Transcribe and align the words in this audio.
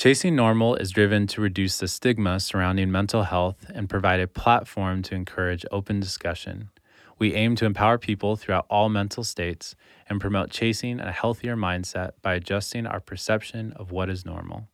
Chasing 0.00 0.34
Normal 0.34 0.76
is 0.76 0.92
driven 0.92 1.26
to 1.26 1.42
reduce 1.42 1.76
the 1.76 1.86
stigma 1.86 2.40
surrounding 2.40 2.90
mental 2.90 3.24
health 3.24 3.66
and 3.68 3.86
provide 3.86 4.18
a 4.18 4.26
platform 4.26 5.02
to 5.02 5.14
encourage 5.14 5.66
open 5.70 6.00
discussion. 6.00 6.70
We 7.18 7.34
aim 7.34 7.54
to 7.56 7.66
empower 7.66 7.98
people 7.98 8.36
throughout 8.36 8.64
all 8.70 8.88
mental 8.88 9.24
states 9.24 9.74
and 10.08 10.18
promote 10.18 10.48
chasing 10.48 11.00
a 11.00 11.12
healthier 11.12 11.54
mindset 11.54 12.12
by 12.22 12.32
adjusting 12.32 12.86
our 12.86 13.00
perception 13.00 13.74
of 13.74 13.92
what 13.92 14.08
is 14.08 14.24
normal. 14.24 14.68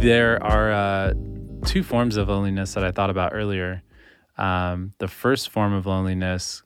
There 0.00 0.42
are 0.42 0.72
uh, 0.72 1.14
two 1.66 1.82
forms 1.82 2.16
of 2.16 2.28
loneliness 2.28 2.74
that 2.74 2.84
I 2.84 2.90
thought 2.90 3.10
about 3.10 3.32
earlier. 3.34 3.82
Um, 4.38 4.92
the 4.98 5.08
first 5.08 5.50
form 5.50 5.72
of 5.72 5.86
loneliness 5.86 6.62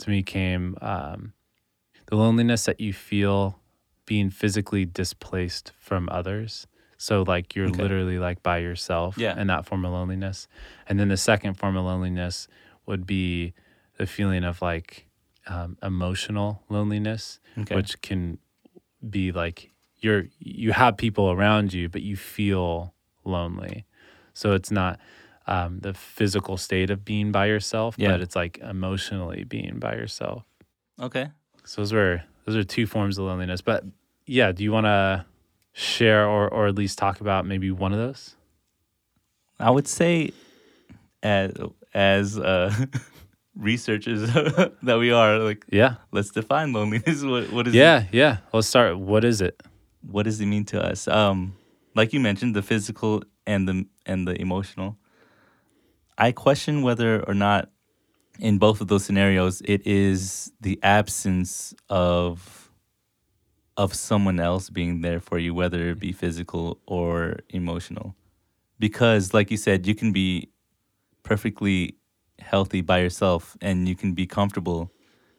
to 0.00 0.10
me 0.10 0.22
came 0.22 0.76
um, 0.82 1.32
the 2.06 2.16
loneliness 2.16 2.64
that 2.66 2.80
you 2.80 2.92
feel 2.92 3.60
being 4.04 4.30
physically 4.30 4.84
displaced 4.84 5.72
from 5.78 6.08
others. 6.10 6.66
So 6.98 7.22
like 7.22 7.54
you're 7.54 7.68
Okay. 7.68 7.82
literally 7.82 8.18
like 8.18 8.42
by 8.42 8.58
yourself 8.58 9.16
Yeah. 9.16 9.40
in 9.40 9.46
that 9.46 9.64
form 9.64 9.84
of 9.86 9.92
loneliness. 9.92 10.46
And 10.86 11.00
then 11.00 11.08
the 11.08 11.16
second 11.16 11.54
form 11.54 11.76
of 11.76 11.84
loneliness 11.84 12.46
would 12.86 13.06
be 13.06 13.54
the 13.96 14.06
feeling 14.06 14.44
of 14.44 14.60
like 14.60 15.06
um, 15.46 15.78
emotional 15.82 16.62
loneliness 16.68 17.40
Okay. 17.58 17.74
which 17.74 18.00
can 18.02 18.38
be 19.08 19.32
like 19.32 19.70
you're 20.00 20.24
you 20.38 20.72
have 20.72 20.96
people 20.96 21.30
around 21.30 21.72
you 21.72 21.88
but 21.88 22.02
you 22.02 22.16
feel 22.16 22.94
lonely. 23.24 23.84
So 24.34 24.52
it's 24.52 24.70
not 24.70 24.98
um, 25.46 25.80
the 25.80 25.92
physical 25.94 26.56
state 26.56 26.90
of 26.90 27.04
being 27.04 27.32
by 27.32 27.46
yourself 27.46 27.96
Yeah. 27.98 28.12
but 28.12 28.20
it's 28.20 28.36
like 28.36 28.58
emotionally 28.58 29.44
being 29.44 29.78
by 29.78 29.94
yourself. 29.94 30.44
Okay. 31.00 31.28
so 31.64 31.80
those 31.82 31.92
were 31.92 32.22
those 32.44 32.56
are 32.56 32.64
two 32.64 32.86
forms 32.86 33.18
of 33.18 33.24
loneliness. 33.24 33.60
But 33.60 33.84
yeah 34.26 34.52
do 34.52 34.62
you 34.64 34.72
want 34.72 34.86
to 34.86 35.24
share 35.72 36.26
or 36.26 36.48
or 36.48 36.66
at 36.68 36.74
least 36.74 36.98
talk 36.98 37.20
about 37.20 37.46
maybe 37.46 37.70
one 37.70 37.92
of 37.92 37.98
those? 37.98 38.36
I 39.58 39.70
would 39.70 39.86
say, 39.88 40.32
as 41.22 41.52
as 41.92 42.38
uh, 42.38 42.74
researchers 43.56 44.20
that 44.82 44.98
we 44.98 45.12
are, 45.12 45.38
like 45.38 45.64
yeah. 45.70 45.96
let's 46.12 46.30
define 46.30 46.72
loneliness. 46.72 47.22
What 47.24 47.52
what 47.52 47.68
is 47.68 47.74
yeah 47.74 48.04
yeah. 48.12 48.38
Let's 48.52 48.68
start. 48.68 48.98
What 48.98 49.24
is 49.24 49.40
it 49.40 49.60
what 50.02 50.24
does 50.24 50.40
it 50.40 50.46
mean 50.46 50.64
to 50.66 50.82
us? 50.82 51.08
Um, 51.08 51.56
like 51.94 52.12
you 52.12 52.20
mentioned, 52.20 52.54
the 52.54 52.62
physical 52.62 53.22
and 53.46 53.68
the 53.68 53.86
and 54.06 54.26
the 54.26 54.40
emotional. 54.40 54.96
I 56.16 56.32
question 56.32 56.82
whether 56.82 57.22
or 57.26 57.34
not, 57.34 57.70
in 58.38 58.58
both 58.58 58.80
of 58.80 58.88
those 58.88 59.04
scenarios, 59.04 59.62
it 59.64 59.86
is 59.86 60.52
the 60.60 60.78
absence 60.82 61.74
of 61.88 62.70
of 63.76 63.94
someone 63.94 64.40
else 64.40 64.68
being 64.68 65.00
there 65.00 65.20
for 65.20 65.38
you, 65.38 65.54
whether 65.54 65.90
it 65.90 65.98
be 65.98 66.12
physical 66.12 66.78
or 66.86 67.38
emotional. 67.48 68.14
Because, 68.78 69.32
like 69.32 69.50
you 69.50 69.56
said, 69.56 69.86
you 69.86 69.94
can 69.94 70.12
be 70.12 70.50
perfectly 71.22 71.96
healthy 72.38 72.80
by 72.80 72.98
yourself, 72.98 73.56
and 73.60 73.88
you 73.88 73.94
can 73.94 74.12
be 74.12 74.26
comfortable 74.26 74.90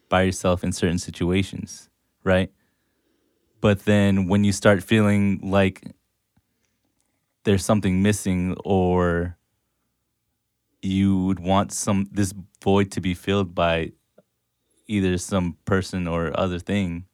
by 0.09 0.23
yourself 0.23 0.63
in 0.63 0.71
certain 0.71 0.99
situations, 0.99 1.89
right? 2.23 2.51
But 3.61 3.85
then 3.85 4.27
when 4.27 4.43
you 4.43 4.51
start 4.51 4.83
feeling 4.83 5.39
like 5.43 5.83
there's 7.43 7.63
something 7.63 8.01
missing 8.01 8.55
or 8.65 9.37
you 10.81 11.25
would 11.25 11.39
want 11.39 11.71
some 11.71 12.07
this 12.11 12.33
void 12.63 12.91
to 12.91 13.01
be 13.01 13.13
filled 13.13 13.53
by 13.55 13.91
either 14.87 15.17
some 15.17 15.57
person 15.65 16.07
or 16.07 16.37
other 16.37 16.59
thing 16.59 17.05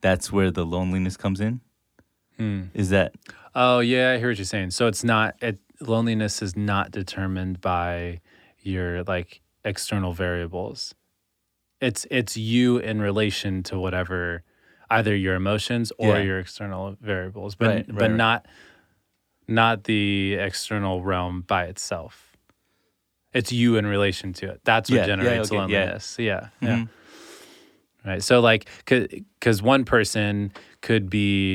that's 0.00 0.30
where 0.32 0.50
the 0.50 0.64
loneliness 0.64 1.16
comes 1.16 1.40
in 1.40 1.60
Hmm. 2.36 2.64
is 2.74 2.90
that 2.90 3.14
Oh 3.58 3.78
yeah, 3.78 4.12
I 4.12 4.18
hear 4.18 4.28
what 4.28 4.36
you're 4.36 4.44
saying. 4.44 4.72
So 4.72 4.86
it's 4.86 5.02
not 5.02 5.36
it 5.40 5.58
loneliness 5.80 6.42
is 6.42 6.54
not 6.54 6.90
determined 6.90 7.62
by 7.62 8.20
your 8.60 9.02
like 9.04 9.40
external 9.64 10.12
variables. 10.12 10.94
It's 11.80 12.06
it's 12.10 12.36
you 12.36 12.76
in 12.76 13.00
relation 13.00 13.62
to 13.62 13.78
whatever 13.78 14.42
either 14.90 15.14
your 15.14 15.34
emotions 15.34 15.92
or 15.98 16.16
Yeah. 16.16 16.22
your 16.22 16.38
external 16.38 16.96
variables, 17.00 17.54
but 17.54 17.68
Right, 17.68 17.86
but 17.88 18.02
right, 18.02 18.10
not 18.10 18.46
not 19.48 19.84
the 19.84 20.34
external 20.34 21.02
realm 21.04 21.42
by 21.42 21.64
itself. 21.66 22.36
It's 23.32 23.52
you 23.52 23.76
in 23.76 23.86
relation 23.86 24.32
to 24.34 24.50
it. 24.50 24.60
That's 24.64 24.90
what 24.90 24.96
Yeah, 24.96 25.02
yeah, 25.02 25.06
generates 25.06 25.48
okay, 25.52 25.54
yeah. 25.56 25.60
loneliness. 25.62 26.16
Yeah. 26.18 26.48
Yeah. 26.60 26.68
Mhm. 26.76 26.88
Right. 28.04 28.22
So 28.22 28.40
like, 28.40 28.68
because 28.84 29.62
one 29.62 29.84
person 29.84 30.52
could 30.80 31.10
be, 31.10 31.54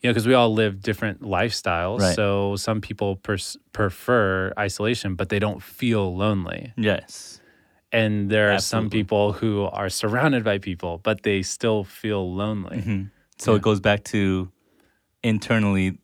you 0.00 0.08
know, 0.08 0.10
because 0.10 0.26
we 0.26 0.34
all 0.34 0.52
live 0.52 0.80
different 0.80 1.20
lifestyles. 1.22 2.00
Right. 2.00 2.14
So 2.16 2.56
some 2.56 2.80
people 2.80 3.16
pers- 3.16 3.56
prefer 3.72 4.52
isolation, 4.58 5.14
but 5.14 5.28
they 5.28 5.38
don't 5.38 5.62
feel 5.62 6.16
lonely. 6.16 6.72
yes 6.76 7.39
And 7.92 8.30
there 8.30 8.52
are 8.52 8.60
some 8.60 8.88
people 8.90 9.32
who 9.32 9.64
are 9.64 9.88
surrounded 9.90 10.44
by 10.44 10.58
people, 10.58 10.98
but 11.02 11.22
they 11.22 11.42
still 11.42 11.82
feel 11.84 12.34
lonely. 12.34 12.78
Mhm. 12.82 13.10
so 13.38 13.52
Yeah. 13.52 13.56
it 13.56 13.62
goes 13.62 13.80
back 13.80 14.04
to 14.04 14.50
internally 15.22 15.98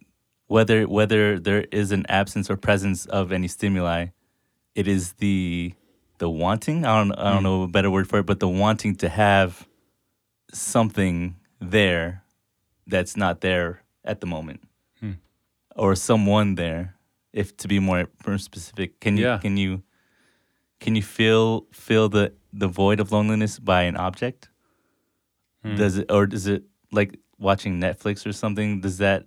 whether 0.49 0.85
whether 0.89 1.39
there 1.39 1.67
is 1.71 1.93
an 1.93 2.05
absence 2.09 2.51
or 2.51 2.57
presence 2.57 3.05
of 3.07 3.31
any 3.33 3.47
stimuli 3.49 4.07
it 4.75 4.87
is 4.89 5.13
the 5.15 5.75
the 6.19 6.31
wanting 6.31 6.85
i 6.87 6.97
don't 6.99 7.13
i 7.19 7.31
don't 7.33 7.41
Mm. 7.41 7.49
know 7.49 7.63
a 7.65 7.69
better 7.69 7.91
word 7.91 8.09
for 8.09 8.19
it 8.21 8.27
but 8.27 8.41
the 8.41 8.49
wanting 8.49 8.95
to 8.97 9.09
have 9.09 9.67
something 10.53 11.37
there 11.61 12.23
that's 12.87 13.17
not 13.17 13.41
there 13.41 13.83
at 14.05 14.21
the 14.21 14.27
moment 14.27 14.61
Hmm. 15.01 15.13
or 15.75 15.95
someone 15.95 16.55
there 16.55 16.95
if 17.33 17.57
to 17.59 17.69
be 17.69 17.79
more 17.81 18.07
more 18.27 18.39
specific 18.39 18.99
can 19.01 19.17
you 19.17 19.25
Yeah. 19.25 19.39
can 19.39 19.57
you 19.57 19.83
can 20.81 20.95
you 20.95 21.03
feel 21.03 21.67
feel 21.73 22.09
the 22.09 22.33
the 22.53 22.69
void 22.69 23.01
of 23.01 23.13
loneliness 23.13 23.59
by 23.59 23.83
an 23.83 23.97
object 23.97 24.49
Hmm. 25.63 25.77
does 25.77 25.97
it 25.99 26.11
or 26.11 26.27
does 26.27 26.47
it 26.47 26.65
like 26.93 27.19
watching 27.39 27.81
netflix 27.81 28.27
or 28.27 28.33
something 28.33 28.81
does 28.81 28.99
that 28.99 29.27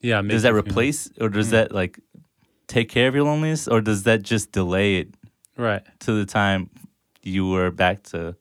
Yeah. 0.00 0.20
does 0.22 0.42
that 0.42 0.48
you 0.52 0.54
feel- 0.62 0.70
replace 0.70 1.10
or 1.20 1.28
does 1.28 1.48
Mm. 1.48 1.50
that 1.52 1.72
like 1.72 2.00
take 2.66 2.88
care 2.88 3.08
of 3.08 3.14
your 3.14 3.24
loneliness 3.24 3.66
or 3.68 3.80
does 3.80 4.02
that 4.04 4.22
just 4.22 4.52
delay 4.52 4.96
it 5.00 5.14
Right. 5.56 5.82
to 6.00 6.12
the 6.12 6.26
time 6.26 6.70
you 7.22 7.48
were 7.48 7.70
back 7.70 8.02
to 8.04 8.36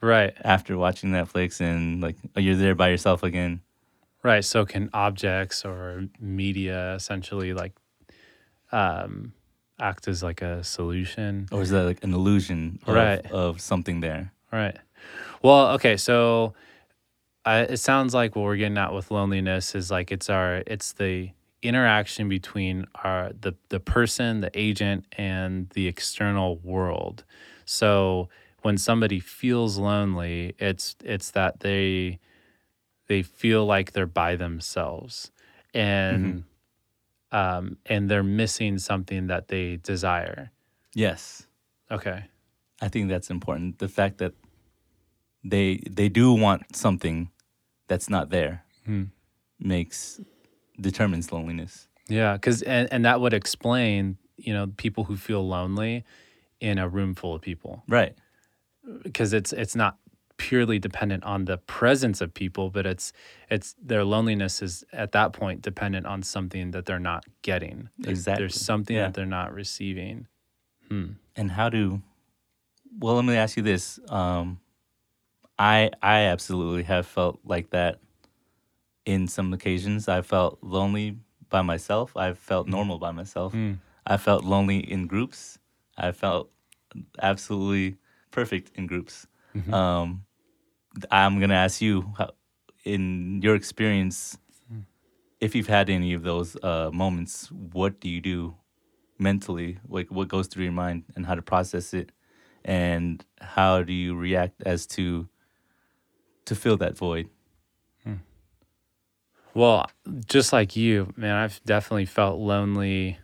Right. 0.00 0.34
after 0.44 0.76
watching 0.78 1.10
netflix 1.10 1.60
and 1.60 2.00
like 2.02 2.16
you're 2.36 2.54
there 2.56 2.74
by 2.74 2.88
yourself 2.90 3.22
again 3.22 3.60
Right. 4.22 4.44
So 4.44 4.64
can 4.66 4.90
objects 4.92 5.64
or 5.64 6.08
media 6.20 6.94
essentially 6.96 7.54
like 7.54 7.72
um, 8.72 9.32
act 9.78 10.08
as 10.08 10.22
like 10.22 10.42
a 10.42 10.62
solution? 10.64 11.48
or 11.52 11.62
is 11.62 11.70
that 11.70 11.84
like 11.84 12.02
an 12.04 12.12
illusion 12.14 12.78
of, 12.86 12.94
Right. 12.94 13.24
of 13.30 13.60
something 13.60 14.00
there 14.00 14.32
Right. 14.50 14.76
Well, 15.42 15.72
okay, 15.72 15.96
so 15.98 16.54
uh, 17.44 17.66
it 17.68 17.76
sounds 17.78 18.14
like 18.14 18.34
what 18.34 18.42
we're 18.42 18.56
getting 18.56 18.78
at 18.78 18.92
with 18.92 19.10
loneliness 19.10 19.74
is 19.74 19.90
like 19.90 20.10
it's 20.10 20.30
our 20.30 20.62
it's 20.66 20.92
the 20.92 21.30
interaction 21.62 22.28
between 22.28 22.86
our 23.04 23.32
the 23.38 23.54
the 23.68 23.80
person, 23.80 24.40
the 24.40 24.50
agent, 24.54 25.04
and 25.16 25.68
the 25.70 25.86
external 25.86 26.56
world. 26.58 27.24
So 27.64 28.28
when 28.62 28.78
somebody 28.78 29.20
feels 29.20 29.78
lonely, 29.78 30.54
it's 30.58 30.96
it's 31.04 31.30
that 31.32 31.60
they 31.60 32.18
they 33.06 33.22
feel 33.22 33.66
like 33.66 33.92
they're 33.92 34.06
by 34.06 34.36
themselves, 34.36 35.30
and 35.74 36.44
um, 37.32 37.76
and 37.86 38.08
they're 38.10 38.22
missing 38.22 38.78
something 38.78 39.26
that 39.28 39.48
they 39.48 39.76
desire. 39.76 40.50
yes 40.94 41.46
Okay. 41.90 42.24
i 42.82 42.88
think 42.88 43.08
that's 43.08 43.30
important 43.30 43.78
the 43.78 43.88
fact 43.88 44.18
that 44.18 44.32
they 45.44 45.80
they 45.90 46.08
do 46.08 46.32
want 46.32 46.76
something 46.76 47.30
that's 47.88 48.08
not 48.10 48.30
there 48.30 48.64
Hmm. 48.84 49.04
makes 49.60 50.20
determines 50.80 51.32
loneliness 51.32 51.88
Yeah, 52.08 52.34
because 52.34 52.62
and, 52.62 52.88
and 52.92 53.04
that 53.04 53.20
would 53.20 53.34
explain, 53.34 54.16
you 54.36 54.54
know, 54.54 54.66
people 54.76 55.04
who 55.04 55.16
feel 55.16 55.46
lonely 55.46 56.04
in 56.60 56.78
a 56.78 56.88
room 56.88 57.14
full 57.14 57.34
of 57.34 57.42
people 57.42 57.82
right 57.88 58.14
because 59.02 59.32
it's 59.32 59.52
it's 59.52 59.76
not 59.76 59.98
purely 60.38 60.78
dependent 60.78 61.22
on 61.24 61.44
the 61.44 61.58
presence 61.58 62.20
of 62.22 62.32
people, 62.32 62.70
but 62.70 62.86
it's 62.86 63.12
it's 63.50 63.74
their 63.82 64.04
loneliness 64.04 64.62
is 64.62 64.84
at 64.92 65.12
that 65.12 65.32
point 65.34 65.60
dependent 65.62 66.06
on 66.06 66.22
something 66.22 66.70
that 66.70 66.86
they're 66.86 66.98
not 67.12 67.24
getting. 67.42 67.88
There- 67.98 68.10
Exactly. 68.12 68.42
There's 68.44 68.60
something 68.60 68.96
Yeah. 68.96 69.02
that 69.06 69.14
they're 69.14 69.26
not 69.26 69.52
receiving. 69.52 70.26
Hmm. 70.88 71.12
and 71.36 71.50
how 71.50 71.68
do 71.68 72.00
well 72.98 73.16
let 73.16 73.24
me 73.26 73.36
ask 73.36 73.58
you 73.58 73.62
this 73.62 74.00
um 74.08 74.58
i 75.58 75.90
i 76.02 76.20
absolutely 76.20 76.84
have 76.84 77.06
felt 77.06 77.38
like 77.44 77.68
that 77.70 77.98
in 79.04 79.26
some 79.28 79.52
occasions 79.52 80.08
I 80.08 80.22
felt 80.22 80.58
lonely 80.62 81.18
by 81.50 81.62
myself. 81.62 82.16
I 82.16 82.32
felt 82.34 82.66
normal 82.68 82.98
by 82.98 83.10
myself. 83.10 83.54
I 84.06 84.16
felt 84.18 84.44
lonely 84.44 84.78
in 84.78 85.06
groups. 85.06 85.58
I 85.96 86.12
felt 86.12 86.50
absolutely 87.22 87.96
perfect 88.30 88.70
in 88.76 88.86
groups. 88.86 89.26
Um, 89.72 90.24
I'm 91.10 91.40
gonna 91.40 91.54
ask 91.54 91.80
you, 91.80 92.12
how, 92.16 92.30
in 92.84 93.40
your 93.42 93.54
experience, 93.54 94.38
if 95.40 95.54
you've 95.54 95.68
had 95.68 95.88
any 95.88 96.14
of 96.14 96.22
those 96.22 96.56
uh, 96.62 96.90
moments, 96.92 97.50
what 97.50 98.00
do 98.00 98.08
you 98.08 98.20
do 98.20 98.56
mentally? 99.18 99.78
Like, 99.88 100.10
what 100.10 100.28
goes 100.28 100.46
through 100.48 100.64
your 100.64 100.72
mind, 100.72 101.04
and 101.14 101.26
how 101.26 101.34
to 101.34 101.42
process 101.42 101.94
it, 101.94 102.12
and 102.64 103.24
how 103.40 103.82
do 103.82 103.92
you 103.92 104.14
react 104.16 104.62
as 104.64 104.86
to 104.88 105.28
to 106.46 106.54
fill 106.54 106.76
that 106.78 106.96
void? 106.96 107.28
Well, 109.54 109.90
just 110.26 110.52
like 110.52 110.76
you, 110.76 111.12
man, 111.16 111.34
I've 111.34 111.60
definitely 111.64 112.06
felt 112.06 112.38
lonely. 112.38 113.18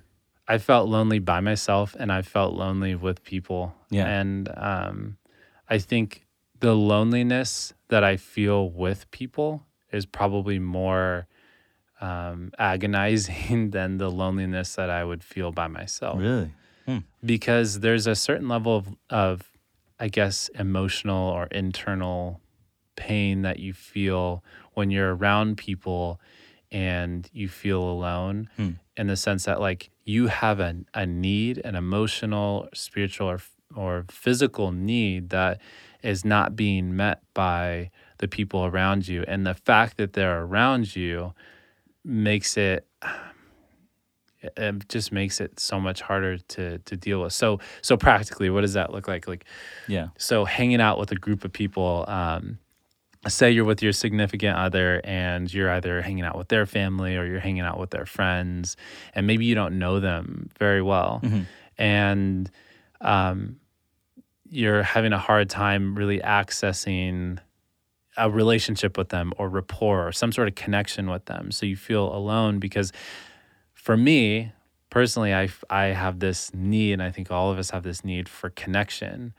I 0.48 0.58
felt 0.58 0.88
lonely 0.88 1.20
by 1.20 1.38
myself 1.40 1.94
and 1.96 2.10
I 2.10 2.22
felt 2.22 2.54
lonely 2.54 2.96
with 2.96 3.22
people. 3.22 3.72
Yeah. 3.88 4.06
And 4.06 4.50
um, 4.56 5.16
I 5.68 5.78
think 5.78 6.23
the 6.64 6.74
loneliness 6.74 7.74
that 7.88 8.02
I 8.02 8.16
feel 8.16 8.70
with 8.70 9.10
people 9.10 9.66
is 9.92 10.06
probably 10.06 10.58
more 10.58 11.26
um, 12.00 12.50
agonizing 12.58 13.70
than 13.76 13.98
the 13.98 14.10
loneliness 14.10 14.74
that 14.76 14.88
I 14.90 15.04
would 15.04 15.22
feel 15.22 15.52
by 15.52 15.68
myself 15.68 16.18
Really? 16.20 16.50
because 17.24 17.80
there's 17.80 18.06
a 18.06 18.14
certain 18.14 18.48
level 18.48 18.76
of, 18.76 18.86
of 19.10 19.42
I 20.00 20.08
guess, 20.08 20.48
emotional 20.58 21.28
or 21.36 21.46
internal 21.46 22.40
pain 22.96 23.42
that 23.42 23.58
you 23.58 23.72
feel 23.72 24.42
when 24.74 24.90
you're 24.90 25.14
around 25.14 25.56
people 25.56 26.20
and 26.70 27.28
you 27.32 27.48
feel 27.48 27.82
alone 27.82 28.48
Hmm. 28.56 28.70
in 28.96 29.06
the 29.06 29.16
sense 29.16 29.44
that 29.44 29.60
like 29.60 29.90
you 30.04 30.26
have 30.28 30.60
a, 30.60 30.74
a 30.94 31.04
need, 31.06 31.58
an 31.58 31.74
emotional, 31.74 32.68
spiritual, 32.74 33.28
or, 33.28 33.40
or 33.74 34.04
physical 34.10 34.72
need 34.72 35.30
that 35.30 35.60
is 36.04 36.24
not 36.24 36.54
being 36.54 36.94
met 36.94 37.22
by 37.32 37.90
the 38.18 38.28
people 38.28 38.64
around 38.66 39.08
you. 39.08 39.24
And 39.26 39.46
the 39.46 39.54
fact 39.54 39.96
that 39.96 40.12
they're 40.12 40.42
around 40.42 40.94
you 40.94 41.32
makes 42.04 42.56
it 42.56 42.86
it 44.42 44.88
just 44.88 45.10
makes 45.10 45.40
it 45.40 45.58
so 45.58 45.80
much 45.80 46.02
harder 46.02 46.36
to 46.36 46.78
to 46.78 46.96
deal 46.96 47.22
with. 47.22 47.32
So 47.32 47.58
so 47.80 47.96
practically, 47.96 48.50
what 48.50 48.60
does 48.60 48.74
that 48.74 48.92
look 48.92 49.08
like? 49.08 49.26
Like 49.26 49.44
Yeah. 49.88 50.08
so 50.18 50.44
hanging 50.44 50.80
out 50.80 50.98
with 50.98 51.10
a 51.12 51.16
group 51.16 51.44
of 51.44 51.52
people. 51.52 52.04
Um, 52.06 52.58
say 53.26 53.50
you're 53.50 53.64
with 53.64 53.82
your 53.82 53.92
significant 53.94 54.54
other 54.58 55.00
and 55.02 55.50
you're 55.50 55.70
either 55.70 56.02
hanging 56.02 56.24
out 56.24 56.36
with 56.36 56.48
their 56.48 56.66
family 56.66 57.16
or 57.16 57.24
you're 57.24 57.40
hanging 57.40 57.62
out 57.62 57.78
with 57.80 57.88
their 57.88 58.04
friends, 58.04 58.76
and 59.14 59.26
maybe 59.26 59.46
you 59.46 59.54
don't 59.54 59.78
know 59.78 59.98
them 59.98 60.50
very 60.58 60.82
well, 60.82 61.22
and 61.78 62.50
um, 63.00 63.56
you're 64.48 64.82
having 64.82 65.12
a 65.12 65.18
hard 65.18 65.50
time 65.50 65.94
really 65.94 66.20
accessing 66.20 67.38
a 68.16 68.30
relationship 68.30 68.96
with 68.96 69.08
them 69.08 69.32
or 69.38 69.48
rapport 69.48 70.06
or 70.06 70.12
some 70.12 70.30
sort 70.30 70.46
of 70.46 70.54
connection 70.54 71.10
with 71.10 71.24
them. 71.24 71.50
So 71.50 71.66
you 71.66 71.76
feel 71.76 72.14
alone 72.14 72.58
because 72.58 72.92
for 73.72 73.96
me 73.96 74.52
personally, 74.94 75.34
I, 75.34 75.48
I 75.68 75.86
have 75.86 76.20
this 76.20 76.54
need, 76.54 76.92
and 76.92 77.02
I 77.02 77.10
think 77.10 77.28
all 77.28 77.50
of 77.50 77.58
us 77.58 77.70
have 77.70 77.82
this 77.82 78.04
need 78.04 78.28
for 78.28 78.50
connection. 78.50 79.34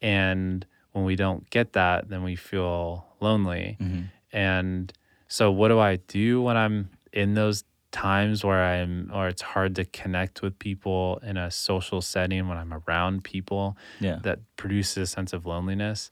And 0.00 0.66
when 0.92 1.04
we 1.04 1.14
don't 1.14 1.48
get 1.50 1.74
that, 1.74 2.08
then 2.08 2.22
we 2.22 2.36
feel 2.36 3.04
lonely. 3.20 3.76
Mm-hmm. 3.78 4.04
And 4.32 4.90
so, 5.28 5.52
what 5.52 5.68
do 5.68 5.78
I 5.78 5.96
do 5.96 6.40
when 6.40 6.56
I'm 6.56 6.88
in 7.12 7.34
those 7.34 7.64
times 7.94 8.44
where 8.44 8.62
I'm, 8.64 9.10
or 9.14 9.28
it's 9.28 9.42
hard 9.42 9.76
to 9.76 9.84
connect 9.86 10.42
with 10.42 10.58
people 10.58 11.20
in 11.22 11.36
a 11.36 11.50
social 11.50 12.00
setting 12.02 12.48
when 12.48 12.58
I'm 12.58 12.74
around 12.74 13.22
people 13.24 13.76
Yeah. 14.00 14.18
that 14.22 14.40
produces 14.56 14.96
a 14.98 15.06
sense 15.06 15.32
of 15.32 15.46
loneliness? 15.46 16.10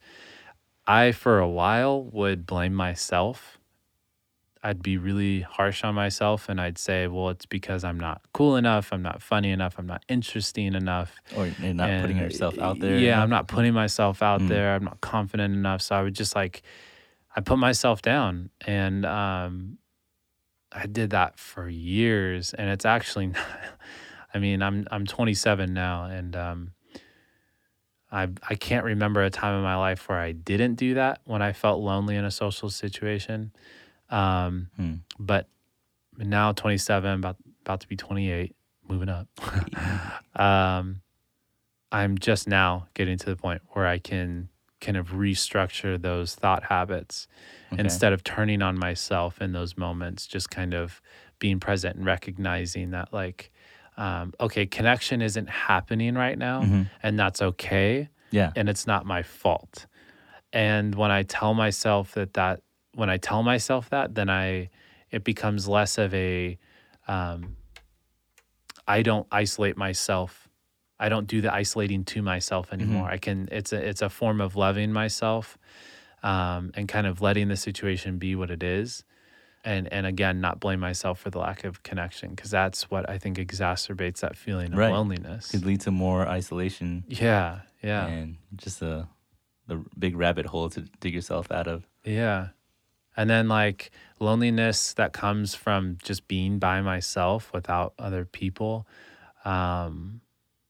I, 0.86 1.12
for 1.12 1.38
a 1.38 1.48
while, 1.48 2.04
would 2.04 2.46
blame 2.46 2.74
myself. 2.74 3.58
I'd 4.64 4.80
be 4.82 4.96
really 4.96 5.40
harsh 5.40 5.82
on 5.82 5.94
myself 5.96 6.48
and 6.48 6.60
I'd 6.60 6.78
say, 6.78 7.08
well, 7.08 7.30
it's 7.30 7.46
because 7.46 7.82
I'm 7.82 7.98
not 7.98 8.22
cool 8.32 8.54
enough. 8.54 8.92
I'm 8.92 9.02
not 9.02 9.20
funny 9.20 9.50
enough. 9.50 9.74
I'm 9.76 9.88
not 9.88 10.04
interesting 10.08 10.74
enough. 10.74 11.10
Or 11.34 11.48
you're 11.48 11.74
not 11.74 12.00
putting 12.00 12.18
And, 12.18 12.26
yourself 12.26 12.54
out 12.60 12.78
there. 12.78 12.96
Yeah, 12.96 13.14
enough? 13.14 13.24
I'm 13.24 13.30
not 13.30 13.48
putting 13.48 13.74
myself 13.74 14.22
out 14.22 14.40
Mm. 14.40 14.48
there. 14.48 14.74
I'm 14.76 14.84
not 14.84 15.00
confident 15.00 15.52
enough. 15.54 15.82
So 15.82 15.96
I 15.96 16.02
would 16.02 16.14
just 16.14 16.36
like, 16.36 16.62
I 17.34 17.40
put 17.40 17.58
myself 17.58 18.02
down. 18.02 18.50
And 18.64 19.04
um, 19.04 19.78
I 20.74 20.86
did 20.86 21.10
that 21.10 21.38
for 21.38 21.68
years. 21.68 22.54
And 22.54 22.70
it's 22.70 22.84
actually, 22.84 23.28
not, 23.28 23.44
I 24.34 24.38
mean, 24.38 24.62
I'm, 24.62 24.86
I'm 24.90 25.06
27 25.06 25.72
now 25.72 26.04
and 26.04 26.34
um, 26.36 26.72
I, 28.10 28.28
I 28.48 28.54
can't 28.54 28.84
remember 28.84 29.22
a 29.22 29.30
time 29.30 29.56
in 29.56 29.62
my 29.62 29.76
life 29.76 30.08
where 30.08 30.18
I 30.18 30.32
didn't 30.32 30.74
do 30.74 30.94
that 30.94 31.20
when 31.24 31.42
I 31.42 31.52
felt 31.52 31.80
lonely 31.80 32.16
in 32.16 32.24
a 32.24 32.30
social 32.30 32.70
situation. 32.70 33.52
Um, 34.10 34.68
Hmm. 34.76 34.94
But 35.18 35.48
now 36.18 36.52
27, 36.52 37.10
about, 37.10 37.36
about 37.62 37.80
to 37.80 37.88
be 37.88 37.96
28, 37.96 38.54
moving 38.88 39.08
up. 39.08 39.28
um, 40.36 41.00
I'm 41.90 42.18
just 42.18 42.48
now 42.48 42.88
getting 42.94 43.18
to 43.18 43.26
the 43.26 43.36
point 43.36 43.62
where 43.70 43.86
I 43.86 43.98
can 43.98 44.48
kind 44.82 44.98
of 44.98 45.12
restructure 45.12 46.00
those 46.00 46.34
thought 46.34 46.64
habits 46.64 47.26
Okay. 47.72 47.80
instead 47.80 48.12
of 48.12 48.22
turning 48.22 48.60
on 48.60 48.78
myself 48.78 49.40
in 49.40 49.52
those 49.52 49.78
moments, 49.78 50.26
just 50.26 50.50
kind 50.50 50.74
of 50.74 51.00
being 51.38 51.58
present 51.58 51.96
and 51.96 52.04
recognizing 52.04 52.90
that, 52.90 53.10
like, 53.14 53.50
um, 53.96 54.34
okay, 54.40 54.66
connection 54.66 55.22
isn't 55.22 55.48
happening 55.48 56.14
right 56.14 56.36
now, 56.36 56.62
Mhm. 56.64 56.86
and 57.02 57.18
that's 57.18 57.40
okay, 57.40 58.10
Yeah. 58.30 58.50
and 58.56 58.68
it's 58.68 58.86
not 58.86 59.06
my 59.06 59.22
fault. 59.22 59.86
And 60.52 60.94
when 60.94 61.10
I 61.10 61.22
tell 61.22 61.54
myself 61.54 62.12
that 62.12 62.34
that 62.34 62.60
when 62.94 63.08
I 63.08 63.16
tell 63.16 63.42
myself 63.42 63.88
that, 63.88 64.14
then 64.14 64.28
I 64.28 64.68
it 65.10 65.24
becomes 65.24 65.66
less 65.66 65.96
of 65.96 66.12
a 66.12 66.58
um, 67.08 67.56
I 68.86 69.02
don't 69.02 69.26
isolate 69.32 69.76
myself. 69.76 70.41
I 71.04 71.08
don't 71.08 71.26
do 71.26 71.40
the 71.40 71.52
isolating 71.52 72.04
to 72.12 72.22
myself 72.22 72.72
anymore. 72.72 73.08
I 73.10 73.18
can 73.18 73.48
it's 73.52 73.72
a 73.72 73.88
it's 73.88 74.02
a 74.02 74.08
form 74.08 74.40
of 74.40 74.56
loving 74.56 74.92
myself 74.92 75.58
um, 76.22 76.70
and 76.74 76.88
kind 76.88 77.06
of 77.06 77.20
letting 77.20 77.48
the 77.48 77.56
situation 77.56 78.18
be 78.18 78.34
what 78.34 78.50
it 78.50 78.62
is. 78.62 79.04
And 79.64 79.92
and 79.92 80.06
again, 80.06 80.40
not 80.40 80.58
blame 80.60 80.80
myself 80.80 81.20
for 81.20 81.30
the 81.30 81.38
lack 81.38 81.64
of 81.64 81.82
connection 81.82 82.30
because 82.30 82.50
that's 82.50 82.90
what 82.90 83.08
I 83.08 83.18
think 83.18 83.38
exacerbates 83.38 84.20
that 84.20 84.36
feeling 84.36 84.72
of 84.72 84.78
Right. 84.78 84.90
loneliness. 84.92 85.50
Could 85.52 85.64
lead 85.66 85.80
to 85.82 85.90
more 85.90 86.26
isolation 86.26 87.04
Yeah, 87.06 87.60
yeah, 87.82 88.06
and 88.06 88.36
just 88.56 88.82
a 88.82 89.08
the 89.68 89.84
big 89.96 90.16
rabbit 90.16 90.46
hole 90.46 90.68
to 90.70 90.80
dig 91.00 91.14
yourself 91.14 91.50
out 91.52 91.68
of. 91.68 91.86
yeah. 92.04 92.48
And 93.16 93.28
then 93.28 93.46
like 93.46 93.90
loneliness 94.18 94.94
that 94.94 95.12
comes 95.12 95.54
from 95.54 95.98
just 96.02 96.26
being 96.26 96.58
by 96.58 96.80
myself 96.80 97.52
without 97.52 97.92
other 97.98 98.24
people. 98.24 98.86
Um, 99.44 100.21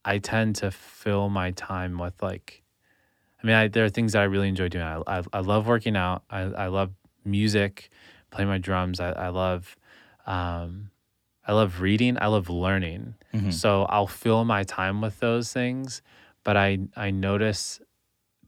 I 0.05 0.19
tend 0.19 0.57
to 0.57 0.71
fill 0.71 1.29
my 1.29 1.53
time 1.53 1.99
with 1.99 2.21
like, 2.23 2.63
I 3.43 3.47
mean, 3.47 3.57
I, 3.57 3.69
there 3.69 3.85
are 3.85 3.89
things 3.91 4.13
that 4.13 4.23
I 4.23 4.25
really 4.25 4.49
enjoy 4.49 4.69
doing. 4.69 4.85
I, 4.85 5.01
I, 5.07 5.23
I 5.33 5.41
love 5.41 5.67
working 5.67 5.97
out. 5.97 6.23
I, 6.31 6.41
I 6.43 6.67
love 6.69 6.91
music, 7.25 7.91
playing 8.31 8.49
my 8.49 8.59
drums. 8.59 9.01
I, 9.01 9.11
I 9.13 9.29
love, 9.29 9.77
um, 10.27 10.91
I 11.47 11.53
love 11.53 11.81
reading. 11.81 12.17
I 12.21 12.27
love 12.29 12.49
learning. 12.49 13.15
Mhm. 13.35 13.53
So 13.53 13.83
I'll 13.85 14.07
fill 14.07 14.45
my 14.45 14.63
time 14.65 15.01
with 15.01 15.19
those 15.21 15.53
things, 15.53 16.03
but 16.45 16.57
I, 16.57 16.79
I 16.97 17.11
notice 17.11 17.81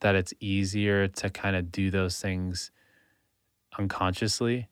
that 0.01 0.15
it's 0.15 0.35
easier 0.41 1.09
to 1.09 1.31
kind 1.31 1.57
of 1.57 1.71
do 1.73 1.91
those 1.91 2.21
things 2.21 2.71
unconsciously, 3.79 4.69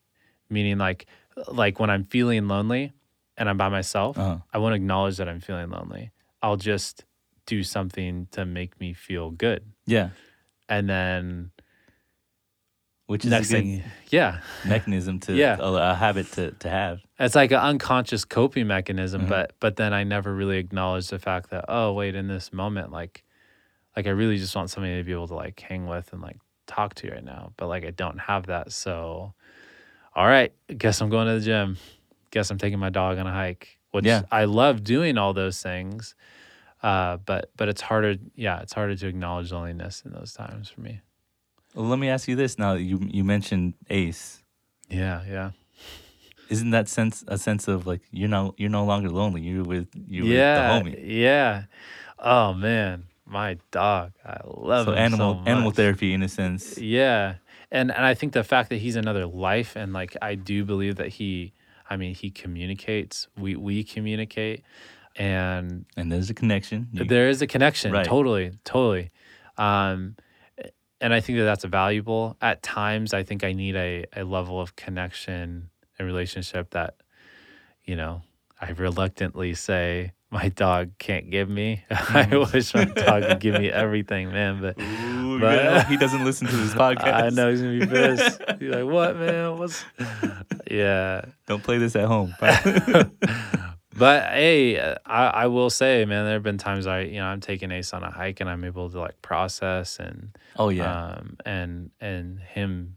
meaning 0.49 0.79
like, 0.79 1.07
like 1.49 1.81
when 1.81 1.91
I'm 1.91 2.05
feeling 2.05 2.47
lonely 2.49 2.93
and 3.37 3.49
I'm 3.49 3.57
by 3.57 3.69
myself, 3.69 4.19
Uh-huh. 4.19 4.39
I 4.53 4.59
won't 4.59 4.75
acknowledge 4.75 5.17
that 5.17 5.29
I'm 5.29 5.41
feeling 5.41 5.71
lonely. 5.71 6.11
I'll 6.43 6.57
just 6.57 7.05
do 7.47 7.63
something 7.63 8.27
to 8.33 8.45
make 8.45 8.79
me 8.81 8.93
feel 8.95 9.31
good. 9.31 9.65
Yeah. 9.87 10.11
And 10.69 10.89
then 10.89 11.51
Which 13.07 13.25
is 13.25 13.31
next 13.31 13.51
a 13.51 13.53
good 13.55 13.59
thing, 13.63 13.83
yeah, 14.11 14.41
mechanism 14.65 15.19
to 15.21 15.35
Yeah. 15.35 15.57
a, 15.59 15.91
a 15.91 15.95
habit 15.95 16.31
to, 16.33 16.53
to 16.53 16.69
have. 16.71 17.01
it's 17.19 17.35
like 17.35 17.51
an 17.51 17.59
unconscious 17.59 18.25
coping 18.25 18.67
mechanism, 18.67 19.23
Mhm. 19.23 19.29
but 19.29 19.53
but 19.61 19.77
then 19.77 19.93
I 19.93 20.05
never 20.05 20.35
really 20.35 20.59
acknowledge 20.59 21.09
the 21.09 21.19
fact 21.19 21.51
that 21.51 21.67
oh 21.69 21.93
wait, 21.93 22.15
in 22.15 22.29
this 22.29 22.53
moment, 22.53 22.91
like 22.93 23.25
like 23.97 24.07
I 24.07 24.11
really 24.11 24.39
just 24.39 24.55
want 24.57 24.71
somebody 24.71 24.97
to 24.97 25.05
be 25.05 25.13
able 25.13 25.29
to 25.29 25.35
like 25.35 25.61
hang 25.61 25.87
with 25.87 26.13
and 26.13 26.23
like 26.23 26.39
talk 26.67 26.95
to 26.95 27.11
right 27.11 27.25
now, 27.25 27.53
but 27.59 27.67
like 27.67 27.85
I 27.85 27.91
don't 27.91 28.19
have 28.19 28.47
that, 28.47 28.73
so 28.73 29.35
all 30.15 30.27
right, 30.27 30.53
guess 30.77 31.01
I'm 31.01 31.11
going 31.11 31.27
to 31.27 31.35
the 31.35 31.45
gym. 31.45 31.77
Guess 32.31 32.51
I'm 32.51 32.59
taking 32.59 32.79
my 32.79 32.89
dog 32.91 33.19
on 33.19 33.27
a 33.27 33.33
hike, 33.33 33.79
which 33.93 34.05
Yeah. 34.05 34.23
I 34.31 34.45
love 34.45 34.83
doing 34.85 35.17
all 35.17 35.33
those 35.33 35.63
things. 35.63 36.15
Uh, 36.83 37.19
but 37.25 37.51
but 37.57 37.69
it's 37.69 37.81
harder, 37.81 38.17
yeah, 38.35 38.61
it's 38.61 38.73
harder 38.73 38.97
to 38.97 39.07
acknowledge 39.07 39.53
loneliness 39.53 40.03
in 40.05 40.11
those 40.13 40.33
times 40.33 40.69
for 40.69 40.81
me. 40.81 41.01
Well, 41.75 41.87
let 41.87 41.99
me 42.01 42.09
ask 42.09 42.27
you 42.27 42.35
this 42.35 42.59
now. 42.59 42.73
You 42.75 42.99
you 43.09 43.23
mentioned 43.23 43.75
Ace. 43.89 44.43
Yeah, 44.91 45.23
yeah. 45.29 45.51
isn't 46.51 46.71
that 46.71 46.89
sense 46.89 47.25
a 47.29 47.39
sense 47.39 47.69
of 47.69 47.87
like 47.87 48.01
you're 48.11 48.29
no 48.29 48.55
you're 48.59 48.69
no 48.69 48.85
longer 48.85 49.09
lonely. 49.11 49.43
You're 49.43 49.65
with 49.65 49.89
you're 49.95 50.27
yeah, 50.27 50.83
with 50.83 50.85
the 50.85 50.91
homie. 50.91 51.05
yeah. 51.07 51.65
Oh 52.19 52.53
man, 52.53 53.05
my 53.25 53.59
dog. 53.71 54.13
I 54.27 54.39
love 54.45 54.87
So 54.87 54.93
animal 54.95 55.43
so 55.45 55.51
animal 55.51 55.71
therapy 55.71 56.13
in 56.13 56.23
a 56.23 56.29
sense. 56.29 56.79
Yeah. 56.79 57.37
And 57.71 57.91
and 57.93 58.05
I 58.05 58.15
think 58.15 58.33
the 58.33 58.45
fact 58.45 58.69
that 58.71 58.77
he's 58.79 58.97
another 58.97 59.25
life 59.27 59.77
and 59.77 59.93
like 59.93 60.17
I 60.21 60.35
do 60.35 60.65
believe 60.65 60.97
that 60.97 61.09
he 61.09 61.53
I 61.93 61.97
mean 61.97 62.15
he 62.15 62.31
communicates. 62.31 63.29
We 63.37 63.55
we 63.57 63.85
communicate 63.85 64.63
and 65.17 65.85
And 65.97 66.11
there's 66.11 66.31
a 66.31 66.35
connection. 66.35 66.89
You- 66.93 67.05
there 67.05 67.29
is 67.29 67.43
a 67.43 67.47
connection. 67.47 67.93
Right. 67.93 68.07
Totally. 68.07 68.53
Totally. 68.65 69.11
Um 69.59 70.17
and 71.03 71.13
I 71.13 71.21
think 71.21 71.39
that 71.39 71.45
that's 71.45 71.65
valuable. 71.65 72.37
At 72.41 72.63
times 72.63 73.13
I 73.13 73.23
think 73.25 73.45
I 73.45 73.53
need 73.53 73.77
a 73.77 74.07
a 74.17 74.25
level 74.25 74.59
of 74.61 74.75
connection 74.75 75.69
and 75.99 76.07
relationship 76.07 76.71
that 76.71 76.95
you 77.85 77.97
know, 77.97 78.23
I 78.59 78.71
reluctantly 78.71 79.53
say 79.55 80.13
my 80.31 80.49
dog 80.49 80.93
can't 80.99 81.31
give 81.31 81.49
me. 81.51 81.85
I 81.91 82.47
wish 82.55 82.73
my 82.73 82.87
dog 82.87 83.25
could 83.29 83.41
give 83.41 83.61
me 83.61 83.69
everything, 83.85 84.33
man, 84.33 84.63
but 84.63 84.81
Ooh, 84.81 85.12
You 85.35 85.41
know, 85.41 85.81
he 85.89 85.97
doesn't 85.97 86.25
listen 86.25 86.47
to 86.49 86.57
this 86.57 86.75
podcast. 86.85 87.13
I 87.13 87.29
know 87.31 87.51
he's 87.51 87.61
gonna 87.63 87.79
be 87.81 87.87
pissed. 87.87 88.41
He's 88.61 88.71
like, 88.71 88.85
"What, 88.85 89.17
man? 89.23 89.59
What's?" 89.59 89.85
Yeah, 90.71 91.23
Don't 91.47 91.63
play 91.63 91.77
this 91.79 91.95
at 91.97 92.07
home. 92.07 92.35
but 92.41 94.23
hey, 94.31 94.81
I 94.81 95.27
I 95.27 95.47
will 95.49 95.71
say, 95.71 96.05
man, 96.05 96.25
there 96.25 96.35
have 96.35 96.43
been 96.43 96.59
times 96.59 96.87
I 96.87 97.01
you 97.01 97.19
know 97.21 97.27
I'm 97.27 97.41
taking 97.41 97.71
Ace 97.71 97.93
on 97.93 98.03
a 98.03 98.11
hike 98.11 98.41
and 98.41 98.49
I'm 98.49 98.65
able 98.65 98.89
to 98.91 98.99
like 98.99 99.21
process 99.23 99.99
and 99.99 100.37
oh 100.57 100.71
yeah. 100.71 100.91
um 101.17 101.37
and 101.45 101.91
and 102.01 102.39
him, 102.41 102.97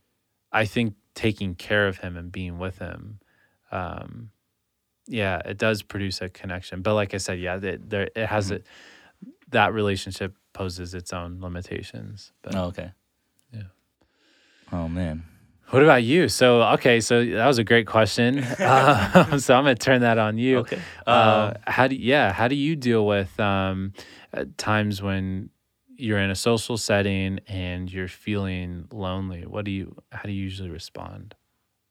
I 0.51 0.65
think 0.65 0.93
taking 1.15 1.55
care 1.55 1.87
of 1.87 1.97
him 1.97 2.15
and 2.17 2.31
being 2.31 2.57
with 2.59 2.77
him, 2.79 3.19
um, 3.71 4.29
yeah, 5.07 5.41
it 5.45 5.57
does 5.57 5.81
produce 5.81 6.21
a 6.21 6.29
connection. 6.29 6.81
But 6.81 6.93
like 6.95 7.13
I 7.13 7.17
said, 7.17 7.39
yeah, 7.39 7.57
it, 7.61 7.89
there 7.89 8.09
it 8.15 8.25
has 8.27 8.49
Mhm. 8.51 8.55
it. 8.57 8.65
That 9.49 9.73
relationship 9.73 10.33
poses 10.55 10.93
its 10.95 11.13
own 11.13 11.39
limitations. 11.39 12.31
But 12.41 12.55
oh, 12.55 12.65
okay. 12.71 12.89
yeah. 13.53 13.69
Oh 14.71 14.87
man. 14.87 15.23
What 15.69 15.83
about 15.83 16.03
you? 16.03 16.29
So 16.29 16.61
okay, 16.77 16.99
so 17.01 17.23
that 17.25 17.45
was 17.45 17.59
a 17.59 17.63
great 17.63 17.87
question. 17.87 18.43
Um, 18.59 19.39
so 19.39 19.53
I'm 19.55 19.63
gonna 19.65 19.75
turn 19.75 20.01
that 20.01 20.17
on 20.17 20.37
you. 20.37 20.59
Okay. 20.59 20.79
Uh, 21.05 21.51
Um, 21.55 21.61
how 21.67 21.87
do 21.87 21.95
yeah? 21.95 22.31
How 22.33 22.47
do 22.47 22.55
you 22.55 22.75
deal 22.75 23.05
with 23.05 23.39
um, 23.39 23.93
times 24.57 25.01
when 25.01 25.49
you're 25.97 26.19
in 26.19 26.29
a 26.29 26.35
social 26.35 26.77
setting 26.77 27.39
and 27.47 27.91
you're 27.93 28.07
feeling 28.25 28.87
lonely? 28.91 29.45
What 29.45 29.65
do 29.65 29.71
you? 29.71 29.95
How 30.11 30.23
do 30.23 30.31
you 30.31 30.43
usually 30.49 30.69
respond? 30.71 31.35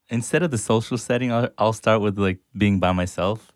instead 0.09 0.43
of 0.43 0.51
the 0.51 0.57
social 0.57 0.99
setting, 0.99 1.31
I'll, 1.31 1.49
I'll 1.57 1.73
start 1.73 1.99
with 1.99 2.17
like 2.19 2.37
being 2.55 2.79
by 2.79 2.91
myself. 2.91 3.51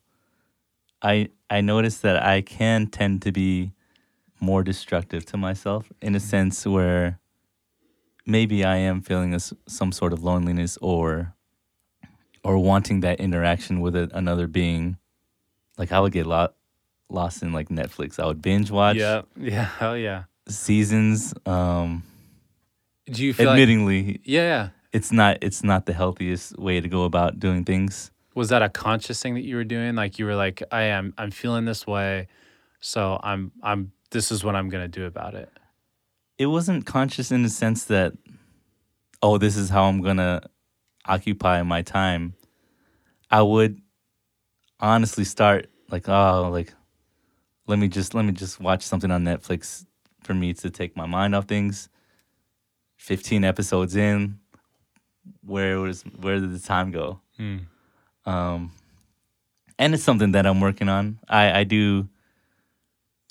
I 1.02 1.30
I 1.50 1.62
notice 1.62 2.00
that 2.00 2.18
I 2.36 2.42
can 2.42 2.88
tend 2.88 3.22
to 3.22 3.32
be 3.32 3.74
more 4.42 4.64
destructive 4.64 5.26
to 5.28 5.38
myself 5.38 5.92
in 6.02 6.16
a 6.16 6.20
sense 6.20 6.66
where 6.66 7.20
maybe 8.26 8.64
I 8.64 8.78
am 8.78 9.02
feeling 9.02 9.34
a 9.34 9.40
some 9.40 9.92
sort 9.92 10.14
of 10.14 10.24
loneliness 10.24 10.78
or 10.82 11.34
or 12.44 12.58
wanting 12.58 13.02
that 13.02 13.20
interaction 13.20 13.82
with 13.82 13.96
a, 13.96 14.10
another 14.14 14.48
being. 14.48 14.98
Like 15.78 15.92
I 15.92 16.00
would 16.00 16.12
get 16.14 16.26
lo- 16.26 16.54
lost 17.10 17.42
in 17.44 17.52
like 17.54 17.70
Netflix. 17.70 18.20
I 18.20 18.26
would 18.26 18.42
binge 18.42 18.72
watch 18.72 18.98
Yeah, 18.98 19.22
yeah, 19.38 19.70
oh 19.82 19.94
yeah. 19.94 20.24
seasons. 20.48 21.34
Um, 21.46 22.04
Do 23.12 23.24
you 23.24 23.34
feel 23.34 23.48
like 23.48 23.60
admittingly, 23.60 24.20
yeah, 24.24 24.42
yeah? 24.42 24.70
it's 24.94 25.12
not 25.12 25.38
it's 25.42 25.64
not 25.64 25.86
the 25.86 25.94
healthiest 25.94 26.58
way 26.58 26.80
to 26.82 26.88
go 26.88 27.04
about 27.04 27.40
doing 27.40 27.66
things. 27.66 28.12
Was 28.36 28.50
that 28.50 28.62
a 28.62 28.70
conscious 28.70 29.22
thing 29.22 29.34
that 29.36 29.44
you 29.44 29.56
were 29.56 29.64
doing? 29.66 29.96
Like 29.96 30.18
you 30.20 30.26
were 30.26 30.36
like, 30.36 30.64
I 30.72 30.84
am, 30.84 31.14
I'm 31.18 31.32
feeling 31.32 31.66
this 31.66 31.86
way, 31.86 32.28
so 32.80 33.20
I'm, 33.22 33.52
I'm. 33.62 33.92
This 34.12 34.32
is 34.32 34.44
what 34.44 34.56
I'm 34.56 34.70
gonna 34.70 34.88
do 34.88 35.06
about 35.06 35.36
it. 35.36 35.50
it 36.38 36.48
wasn't 36.48 36.86
conscious 36.86 37.32
in 37.32 37.44
the 37.44 37.50
sense 37.50 37.84
that 37.86 38.14
oh 39.22 39.38
this 39.38 39.58
is 39.58 39.70
how 39.70 39.84
i'm 39.84 40.02
gonna 40.02 40.42
occupy 41.06 41.62
my 41.64 41.82
time 41.82 42.34
i 43.30 43.42
would 43.42 43.82
honestly 44.80 45.26
start 45.26 45.68
like 45.92 46.08
oh 46.08 46.50
like 46.50 46.74
let 47.68 47.78
me 47.78 47.90
just 47.90 48.14
let 48.14 48.24
me 48.24 48.32
just 48.32 48.62
watch 48.62 48.82
something 48.84 49.12
on 49.12 49.26
netflix 49.26 49.86
for 50.24 50.34
me 50.34 50.54
to 50.54 50.70
take 50.70 50.96
my 50.96 51.06
mind 51.06 51.36
off 51.36 51.46
things 51.46 51.90
15 52.98 53.44
episodes 53.44 53.96
in 53.98 54.40
where 55.46 55.80
was 55.80 56.04
where 56.22 56.40
did 56.40 56.54
the 56.54 56.60
time 56.60 56.92
go 56.92 57.20
Hmm. 57.36 57.58
um 58.26 58.72
and 59.78 59.94
it's 59.94 60.04
something 60.04 60.32
that 60.32 60.46
i'm 60.46 60.62
working 60.62 60.88
on 60.88 61.20
i 61.28 61.60
i 61.60 61.64
do 61.66 62.08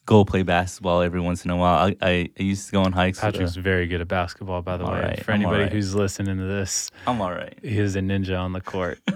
go 0.08 0.24
play 0.24 0.42
basketball 0.42 1.02
every 1.02 1.20
once 1.20 1.44
in 1.44 1.50
a 1.50 1.56
while 1.56 1.78
i 1.86 1.96
i, 2.10 2.30
I 2.38 2.42
used 2.42 2.64
to 2.68 2.72
go 2.72 2.82
on 2.82 2.92
hikes 2.92 3.20
Patrick's 3.20 3.56
very 3.56 3.86
good 3.86 4.00
at 4.00 4.08
basketball, 4.08 4.62
by 4.62 4.76
the 4.78 4.84
way. 4.84 4.90
alright, 4.90 5.22
For 5.22 5.32
I'm 5.32 5.40
anybody 5.42 5.56
alright. 5.64 5.72
who's 5.72 5.94
listening 5.94 6.38
to 6.38 6.44
this, 6.44 6.90
i'm 7.06 7.20
all 7.20 7.30
right 7.30 7.56
he 7.62 7.78
is 7.78 7.94
a 7.94 8.00
ninja 8.00 8.38
on 8.40 8.52
the 8.54 8.60
court. 8.62 8.98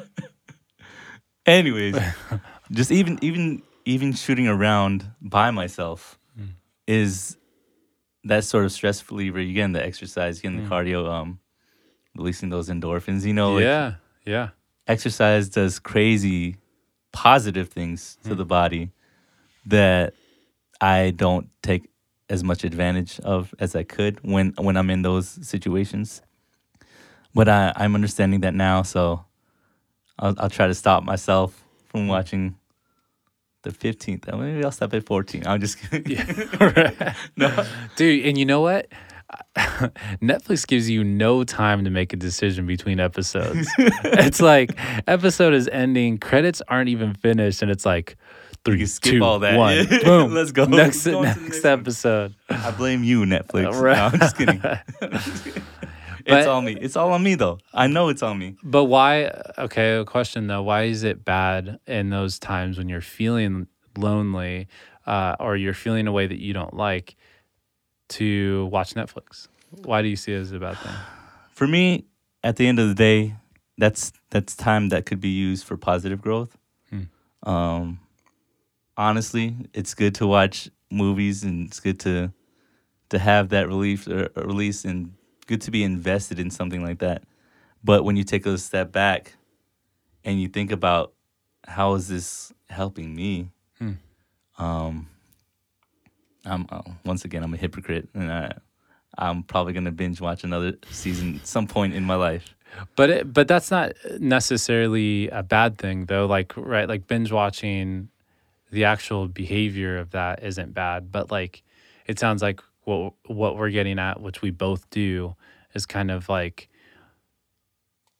anyways 1.47 1.97
just 2.71 2.91
even 2.93 3.19
even 3.23 3.63
even 3.85 4.13
shooting 4.13 4.47
around 4.49 5.11
by 5.21 5.51
myself 5.51 6.19
Mm. 6.39 6.49
is 6.87 7.37
that 8.25 8.43
sort 8.45 8.65
of 8.65 8.73
stress 8.73 8.99
reliever 9.11 9.39
you 9.41 9.53
getting 9.53 9.73
the 9.73 9.85
exercise 9.85 10.41
getting 10.41 10.57
the 10.63 10.69
Mm. 10.69 10.71
cardio 10.73 11.01
um 11.11 11.41
releasing 12.17 12.49
those 12.49 12.69
endorphins 12.71 13.25
you 13.27 13.35
know 13.35 13.53
like 13.55 13.65
yeah, 13.65 13.95
yeah. 14.25 14.49
exercise 14.87 15.49
does 15.51 15.79
crazy 15.79 16.57
positive 17.13 17.69
things 17.69 18.17
to 18.25 18.31
Mm. 18.35 18.39
the 18.39 18.45
body 18.47 18.91
that 19.67 20.15
i 20.83 21.11
don't 21.17 21.49
take 21.63 21.89
as 22.29 22.43
much 22.45 22.65
advantage 22.65 23.19
of 23.21 23.55
as 23.59 23.75
i 23.75 23.83
could 23.83 24.19
when 24.23 24.53
when 24.59 24.77
i'm 24.77 24.91
in 24.91 25.03
those 25.03 25.39
situations 25.47 26.21
but 27.35 27.49
i 27.49 27.73
i'm 27.77 27.95
understanding 27.95 28.41
that 28.41 28.55
now 28.55 28.83
so 28.83 29.25
i'll, 30.19 30.35
I'll 30.39 30.51
try 30.51 30.67
to 30.67 30.75
stop 30.75 31.03
myself 31.05 31.63
from 31.87 32.09
watching 32.09 32.57
the 33.63 33.71
15th 33.71 34.29
Uh, 34.33 34.37
maybe 34.37 34.65
i'll 34.65 34.73
stop 34.73 34.93
at 34.95 35.07
14 35.07 35.47
i'm 35.47 35.61
just 35.61 35.79
kidding 35.79 36.17
Yeah. 36.19 37.15
no 37.37 37.65
Dude, 37.97 38.27
and 38.27 38.37
you 38.37 38.45
know 38.45 38.61
what? 38.61 38.89
Netflix 40.21 40.67
gives 40.67 40.91
you 40.91 41.03
no 41.03 41.43
time 41.45 41.85
to 41.85 41.91
make 41.91 42.13
a 42.13 42.17
decision 42.17 42.67
between 42.67 43.01
episodes. 43.01 43.67
it's 43.79 44.43
like 44.43 44.77
episode 45.07 45.55
is 45.55 45.69
ending, 45.69 46.19
credits 46.19 46.61
aren't 46.69 46.91
even 46.91 47.15
finished, 47.15 47.63
and 47.63 47.71
it's 47.71 47.87
like 47.87 48.17
three, 48.65 48.87
skip 48.87 49.13
two, 49.15 49.25
all 49.25 49.39
that. 49.41 49.57
one, 49.59 49.87
boom. 50.05 50.35
Let's 50.35 50.53
go. 50.53 50.65
Next, 50.67 51.05
Go 51.07 51.23
next, 51.23 51.41
next 51.41 51.65
episode. 51.65 52.35
i 52.49 52.71
blame 52.71 53.03
you 53.05 53.23
netflix 53.25 53.73
Right. 53.81 53.97
no, 53.97 54.05
i'm 54.07 54.19
just 54.19 54.37
kidding 54.37 54.61
But- 56.25 56.39
it's 56.39 56.47
on 56.47 56.65
me 56.65 56.75
it's 56.81 56.95
all 56.97 57.13
on 57.13 57.23
me 57.23 57.35
though 57.35 57.59
i 57.75 57.89
know 57.89 58.09
it's 58.09 58.23
on 58.23 58.39
me 58.39 58.57
But 58.63 58.85
why? 58.85 59.33
Okay, 59.59 59.97
a 59.97 60.05
question 60.05 60.47
though. 60.47 60.63
Why 60.63 60.85
is 60.85 61.03
it 61.03 61.25
bad 61.25 61.81
in 61.87 62.11
those 62.11 62.39
times 62.39 62.79
when 62.79 62.89
you're 62.89 63.01
feeling 63.01 63.67
lonely 63.99 64.69
uh, 65.05 65.35
or 65.41 65.57
you're 65.57 65.75
feeling 65.75 66.07
a 66.07 66.13
way 66.13 66.29
that 66.29 66.39
you 66.39 66.53
don't 66.53 66.75
like 66.75 67.17
to 68.11 68.67
watch 68.67 68.95
Netflix? 68.95 69.49
Why 69.85 70.01
do 70.03 70.07
you 70.09 70.15
see 70.17 70.33
it 70.33 70.39
as 70.41 70.53
a 70.53 70.61
bad 70.61 70.79
thing? 70.79 70.93
for 71.51 71.67
me 71.67 72.05
at 72.45 72.55
the 72.57 72.69
end 72.69 72.79
of 72.79 72.87
the 72.89 72.95
day 72.95 73.35
that's 73.79 74.13
that's 74.31 74.55
time 74.55 74.91
that 74.91 75.07
could 75.07 75.19
be 75.21 75.31
used 75.31 75.65
for 75.65 75.77
positive 75.77 76.21
growth 76.23 76.57
Hmm. 76.91 77.03
um 77.43 77.99
honestly 79.03 79.57
it's 79.75 79.95
good 79.95 80.15
to 80.15 80.27
watch 80.27 80.71
movies 80.91 81.43
and 81.43 81.67
it's 81.67 81.81
good 81.81 81.99
to 81.99 82.33
to 83.11 83.19
have 83.19 83.49
that 83.51 83.67
relief 83.67 84.07
or, 84.07 84.29
or 84.37 84.45
release 84.45 84.85
and 84.85 85.13
good 85.47 85.61
to 85.61 85.71
be 85.71 85.83
invested 85.83 86.39
in 86.39 86.51
something 86.51 86.83
like 86.85 86.99
that 87.01 87.23
but 87.83 88.05
when 88.05 88.17
you 88.17 88.25
take 88.25 88.47
a 88.47 88.57
step 88.57 88.93
back 88.93 89.35
and 90.25 90.41
you 90.41 90.49
think 90.49 90.71
about 90.71 91.13
how 91.67 91.95
is 91.95 92.09
this 92.09 92.53
helping 92.69 93.15
me 93.15 93.51
Hmm. 93.79 93.93
um 94.59 95.09
i'm 96.47 96.67
uh, 96.71 96.83
once 97.05 97.25
again 97.25 97.43
i'm 97.43 97.55
a 97.55 97.57
hypocrite 97.57 98.09
and 98.15 98.31
i 98.33 98.53
i'm 99.19 99.43
probably 99.43 99.73
going 99.73 99.85
to 99.85 99.91
binge 99.93 100.21
watch 100.21 100.45
another 100.45 100.75
season 100.91 101.37
at 101.37 101.47
some 101.47 101.67
point 101.67 101.95
in 101.95 102.05
my 102.05 102.15
life 102.15 102.55
But 102.97 103.11
it, 103.11 103.33
but 103.33 103.49
that's 103.49 103.71
not 103.71 103.93
necessarily 104.19 105.29
a 105.29 105.43
bad 105.43 105.77
thing 105.77 106.07
though. 106.07 106.25
Like 106.25 106.57
right, 106.57 106.89
like 106.89 107.07
binge 107.07 107.31
watching, 107.31 108.09
the 108.73 108.85
actual 108.85 109.29
behavior 109.29 109.99
of 109.99 110.11
that 110.11 110.43
isn't 110.43 110.75
bad. 110.75 111.13
But 111.13 111.31
like, 111.31 111.63
it 112.07 112.19
sounds 112.19 112.43
like 112.43 112.61
what 112.85 113.13
what 113.27 113.57
we're 113.57 113.71
getting 113.71 113.99
at, 114.01 114.21
which 114.21 114.43
we 114.43 114.51
both 114.51 114.91
do, 114.91 115.37
is 115.75 115.87
kind 115.87 116.11
of 116.11 116.29
like 116.29 116.69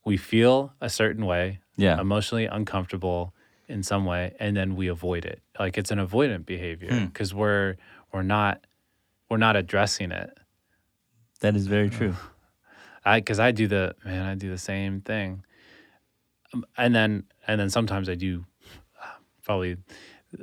we 0.05 0.17
feel 0.17 0.73
a 0.81 0.89
certain 0.91 1.27
way, 1.27 1.61
yeah 1.77 2.01
emotionally 2.01 2.47
uncomfortable 2.47 3.35
in 3.69 3.83
some 3.83 4.05
way, 4.05 4.35
and 4.39 4.57
then 4.57 4.77
we 4.77 4.87
avoid 4.89 5.25
it. 5.25 5.41
Like 5.59 5.79
it's 5.79 5.91
an 5.91 5.99
avoidant 5.99 6.45
behavior 6.47 6.91
Hmm. 6.93 7.07
because 7.07 7.33
we're 7.35 7.77
we're 8.13 8.23
not 8.23 8.65
we're 9.31 9.39
not 9.39 9.57
addressing 9.57 10.13
it. 10.13 10.31
that 11.41 11.57
is 11.57 11.67
very 11.67 11.89
true 11.91 12.15
I 13.05 13.21
because 13.21 13.41
I 13.41 13.51
do 13.53 13.67
the 13.67 13.95
man, 14.05 14.27
I 14.27 14.35
do 14.35 14.51
the 14.51 14.59
same 14.59 15.01
thing. 15.01 15.45
and 16.77 16.95
then 16.95 17.25
and 17.47 17.59
then 17.61 17.71
sometimes 17.71 18.09
I 18.09 18.15
do 18.15 18.45
probably 19.45 19.77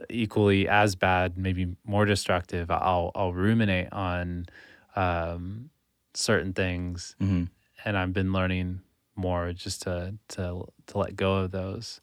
equally 0.09 0.67
as 0.67 0.95
bad, 0.95 1.37
maybe 1.37 1.75
more 1.85 2.05
destructive. 2.05 2.69
I'll 2.71 3.11
I'll 3.15 3.33
ruminate 3.33 3.91
on 3.91 4.47
um, 4.95 5.69
certain 6.13 6.53
things, 6.53 7.15
hmm 7.19 7.45
and 7.85 7.97
I've 7.97 8.13
been 8.13 8.33
learning 8.33 8.81
more 9.15 9.53
just 9.53 9.83
to 9.83 10.15
to 10.29 10.65
to 10.87 10.97
let 10.97 11.15
go 11.15 11.35
of 11.37 11.51
those. 11.51 12.01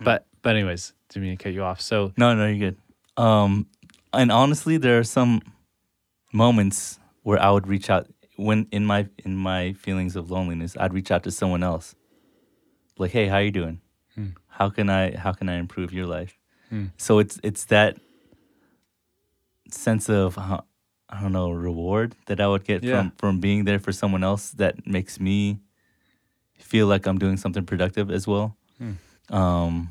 But 0.00 0.26
but 0.42 0.54
anyways, 0.54 0.92
didn't 1.08 1.28
mean 1.28 1.36
to 1.36 1.42
cut 1.42 1.52
you 1.52 1.62
off. 1.64 1.80
So 1.80 2.12
No, 2.16 2.34
no, 2.34 2.46
you're 2.46 2.70
good. 2.70 2.76
Um, 3.22 3.66
and 4.12 4.30
honestly, 4.30 4.76
there 4.76 4.98
are 4.98 5.04
some 5.04 5.42
moments 6.32 7.00
where 7.22 7.40
I 7.40 7.50
would 7.50 7.66
reach 7.66 7.90
out 7.90 8.06
when 8.36 8.68
in 8.70 8.86
my 8.86 9.08
in 9.24 9.36
my 9.36 9.72
feelings 9.72 10.14
of 10.14 10.30
loneliness, 10.30 10.76
I'd 10.78 10.94
reach 10.94 11.10
out 11.10 11.24
to 11.24 11.30
someone 11.32 11.64
else, 11.64 11.96
like, 12.96 13.10
"Hey, 13.10 13.26
how 13.26 13.36
are 13.36 13.42
you 13.42 13.50
doing? 13.50 13.80
Hmm. 14.14 14.28
How 14.46 14.70
can 14.70 14.88
I 14.88 15.16
how 15.16 15.32
can 15.32 15.48
I 15.48 15.56
improve 15.56 15.92
your 15.92 16.06
life?" 16.06 16.37
Hmm. 16.70 16.86
So 16.96 17.18
it's 17.18 17.38
it's 17.42 17.64
that 17.66 17.96
sense 19.70 20.08
of 20.08 20.38
uh, 20.38 20.60
I 21.08 21.20
don't 21.20 21.32
know 21.32 21.50
reward 21.50 22.14
that 22.26 22.40
I 22.40 22.46
would 22.48 22.64
get 22.64 22.82
Yeah. 22.82 22.98
from 23.02 23.10
from 23.18 23.40
being 23.40 23.64
there 23.64 23.78
for 23.78 23.92
someone 23.92 24.24
else 24.24 24.50
that 24.52 24.86
makes 24.86 25.18
me 25.20 25.58
feel 26.58 26.86
like 26.86 27.06
I'm 27.06 27.18
doing 27.18 27.36
something 27.36 27.64
productive 27.64 28.10
as 28.10 28.26
well. 28.26 28.56
Hmm. 28.78 28.92
Um, 29.34 29.90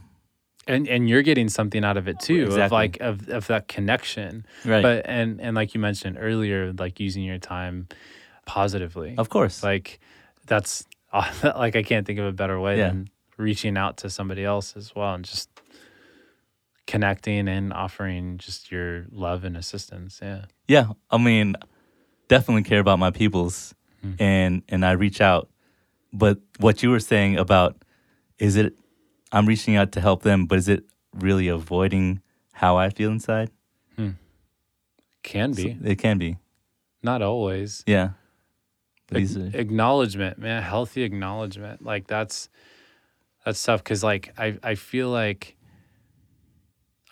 and 0.68 0.88
and 0.88 1.08
you're 1.10 1.22
getting 1.24 1.50
something 1.50 1.84
out 1.86 1.98
of 1.98 2.08
it 2.08 2.20
too, 2.20 2.48
of 2.52 2.72
like 2.72 2.98
of 3.00 3.30
of 3.30 3.48
that 3.48 3.68
connection. 3.68 4.46
right. 4.66 4.82
But 4.84 5.06
and 5.06 5.40
and 5.42 5.56
like 5.56 5.74
you 5.74 5.80
mentioned 5.80 6.18
earlier, 6.20 6.74
like 6.74 7.00
using 7.00 7.24
your 7.24 7.38
time 7.40 7.88
positively. 8.46 9.16
of 9.18 9.30
course. 9.30 9.64
like 9.64 10.00
that's 10.46 10.86
like 11.44 11.76
I 11.76 11.84
can't 11.84 12.06
think 12.06 12.20
of 12.20 12.26
a 12.26 12.32
better 12.32 12.60
way 12.60 12.78
Yeah. 12.78 12.90
than 12.90 13.10
reaching 13.38 13.78
out 13.78 13.98
to 13.98 14.10
somebody 14.10 14.44
else 14.44 14.76
as 14.76 14.96
well 14.96 15.14
and 15.14 15.24
just 15.24 15.50
connecting 16.88 17.48
and 17.48 17.72
offering 17.74 18.38
just 18.40 18.72
your 18.72 19.06
love 19.12 19.44
and 19.44 19.56
assistance. 19.58 20.20
Yeah. 20.22 20.46
Yeah, 20.68 20.88
I 21.12 21.18
mean, 21.18 21.56
definitely 22.30 22.64
care 22.64 22.80
about 22.80 22.98
my 23.00 23.12
peoples, 23.12 23.76
Hmm. 24.02 24.14
and 24.20 24.62
and 24.70 24.86
I 24.86 24.92
reach 24.94 25.22
out. 25.22 25.50
But 26.14 26.40
what 26.60 26.82
you 26.82 26.90
were 26.90 27.00
saying 27.02 27.38
about 27.38 27.76
is 28.40 28.56
it 28.56 28.74
I'm 29.32 29.46
reaching 29.46 29.76
out 29.76 29.92
to 29.92 30.02
help 30.02 30.24
them, 30.24 30.46
but 30.46 30.58
is 30.58 30.70
it 30.70 30.86
really 31.14 31.48
avoiding 31.50 32.22
how 32.54 32.78
I 32.78 32.90
feel 32.90 33.12
inside? 33.12 33.52
Hmm. 33.98 34.12
Can 35.24 35.54
So 35.54 35.64
be. 35.64 35.78
it 35.84 35.96
can 36.00 36.18
be. 36.18 36.38
Not 37.04 37.22
always. 37.22 37.84
Yeah. 37.86 38.12
But 39.08 39.18
Ac- 39.22 39.40
are, 39.54 39.60
acknowledgement, 39.60 40.38
man, 40.40 40.64
healthy 40.64 41.04
acknowledgement. 41.04 41.84
Like 41.84 42.08
that's 42.08 42.50
that's 43.46 43.62
tough 43.62 43.84
because 43.84 44.04
like 44.04 44.34
I 44.38 44.58
I 44.64 44.76
feel 44.76 45.10
like 45.10 45.57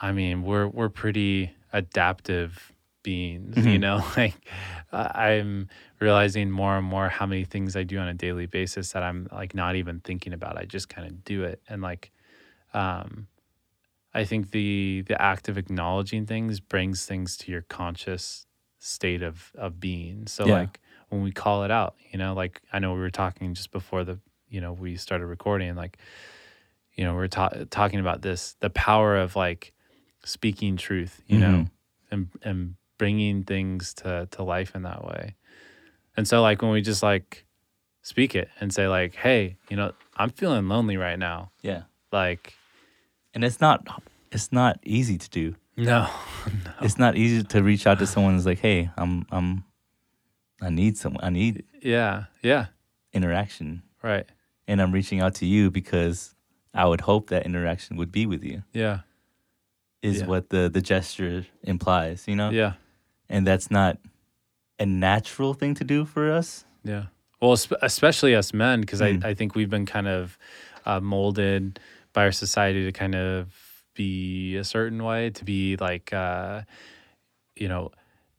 I 0.02 0.12
mean 0.12 0.44
we're 0.44 0.68
we're 0.68 0.90
pretty 0.90 1.52
adaptive 1.74 2.72
beings, 3.04 3.56
you 3.58 3.78
Mhm. 3.78 3.82
know. 3.82 4.04
Like 4.18 4.36
I- 4.92 5.28
I'm 5.32 5.70
realizing 6.00 6.52
more 6.52 6.78
and 6.78 6.86
more 6.88 7.10
how 7.10 7.25
many 7.25 7.44
things 7.46 7.75
I 7.75 7.84
do 7.84 7.98
on 8.00 8.08
a 8.08 8.14
daily 8.14 8.46
basis 8.46 8.92
that 8.94 9.04
I'm 9.04 9.28
like 9.32 9.54
not 9.56 9.75
even 9.75 10.00
thinking 10.00 10.34
about. 10.34 10.58
I 10.58 10.66
just 10.66 10.90
kind 10.90 11.08
of 11.08 11.24
do 11.24 11.44
it, 11.44 11.62
and 11.70 11.82
like 11.82 12.12
um, 12.74 13.28
I 14.14 14.24
think 14.25 14.52
the 14.52 15.04
the 15.08 15.22
act 15.22 15.50
of 15.50 15.58
acknowledging 15.58 16.25
things 16.25 16.60
brings 16.60 17.06
things 17.06 17.38
to 17.38 17.52
your 17.52 17.62
conscious 17.64 18.46
state 18.80 19.22
of 19.24 19.52
of 19.56 19.80
being. 19.80 20.28
So 20.28 20.48
Yeah. 20.48 20.54
like 20.54 20.80
when 21.10 21.22
we 21.24 21.32
call 21.32 21.64
it 21.64 21.72
out, 21.72 21.96
you 22.12 22.18
know, 22.18 22.34
like 22.34 22.62
I 22.74 22.80
know 22.80 22.94
we 22.94 23.00
were 23.00 23.10
talking 23.12 23.54
just 23.54 23.72
before 23.72 24.04
the 24.04 24.20
you 24.50 24.62
know 24.62 24.74
we 24.74 24.96
started 24.98 25.25
recording, 25.28 25.75
like 25.75 25.98
you 26.94 27.04
know 27.04 27.16
we 27.16 27.24
are 27.24 27.28
ta- 27.28 27.66
talking 27.70 28.00
about 28.00 28.22
this 28.22 28.56
the 28.62 28.70
power 28.70 29.18
of 29.18 29.36
like 29.36 29.74
speaking 30.25 30.75
truth, 30.75 31.22
you 31.27 31.40
know, 31.40 31.48
Mhm. 31.66 31.70
and 32.11 32.27
and 32.44 32.75
bringing 32.98 33.44
things 33.44 33.94
to 33.96 34.27
to 34.31 34.44
life 34.44 34.75
in 34.75 34.81
that 34.83 35.05
way. 35.05 35.35
And 36.18 36.27
so 36.27 36.42
like 36.42 36.61
when 36.61 36.72
we 36.72 36.81
just 36.81 37.01
like 37.03 37.46
speak 38.01 38.35
it 38.35 38.50
and 38.59 38.74
say 38.74 38.88
like, 38.88 39.16
hey, 39.16 39.57
you 39.70 39.75
know, 39.77 39.94
I'm 40.18 40.29
feeling 40.29 40.68
lonely 40.68 40.98
right 40.98 41.18
now. 41.20 41.51
yeah, 41.61 41.83
Like 42.11 42.53
and 43.33 43.44
it's 43.44 43.59
not 43.61 43.88
it's 44.31 44.51
not 44.51 44.79
easy 44.83 45.18
to 45.18 45.29
do. 45.29 45.55
no, 45.77 46.09
It's 46.81 46.98
not 46.98 47.16
easy 47.16 47.44
to 47.44 47.64
reach 47.64 47.88
out 47.88 48.00
to 48.00 48.05
someone 48.07 48.33
who's 48.33 48.46
like, 48.46 48.59
hey, 48.59 48.90
I'm 48.98 49.25
I'm 49.31 49.64
I 50.61 50.70
need 50.70 50.98
some 50.98 51.18
I 51.22 51.29
need 51.29 51.64
yeah, 51.81 52.25
yeah, 52.42 52.68
interaction, 53.14 53.83
right, 54.01 54.25
and 54.68 54.81
I'm 54.81 54.92
reaching 54.92 55.20
out 55.22 55.35
to 55.35 55.46
you 55.46 55.70
because 55.70 56.33
I 56.74 56.85
would 56.85 57.01
hope 57.01 57.29
that 57.29 57.46
interaction 57.46 57.98
would 57.98 58.11
be 58.11 58.25
with 58.25 58.44
you. 58.44 58.64
yeah, 58.74 59.00
is 60.01 60.20
Yeah. 60.20 60.27
what 60.27 60.50
the 60.50 60.70
the 60.70 60.81
gesture 60.81 61.46
implies, 61.64 62.27
you 62.27 62.36
know? 62.36 62.51
yeah, 62.51 62.74
And 63.29 63.46
that's 63.48 63.70
not 63.72 63.98
a 64.79 64.86
natural 64.86 65.53
thing 65.53 65.74
to 65.75 65.84
do 65.84 66.05
for 66.05 66.31
us. 66.31 66.66
yeah. 66.84 67.05
Well, 67.42 67.53
especially 67.81 68.36
us 68.36 68.53
men, 68.53 68.81
because 68.81 69.01
Mm. 69.01 69.24
I 69.24 69.29
I 69.29 69.34
think 69.34 69.55
we've 69.55 69.70
been 69.70 69.86
kind 69.86 70.08
of 70.08 70.38
uh, 70.86 71.00
molded 71.00 71.79
by 72.14 72.24
our 72.25 72.31
society 72.31 72.86
to 72.86 72.92
kind 72.92 73.16
of 73.16 73.53
be 73.94 74.55
a 74.58 74.64
certain 74.64 75.03
way, 75.03 75.29
to 75.31 75.44
be 75.46 75.75
like, 75.77 76.14
uh, 76.14 76.62
you 77.55 77.68
know, 77.68 77.92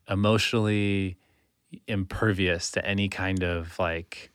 emotionally 0.08 1.16
impervious 1.86 2.70
to 2.72 2.84
any 2.86 3.08
kind 3.08 3.42
of 3.42 3.78
like 3.78 4.30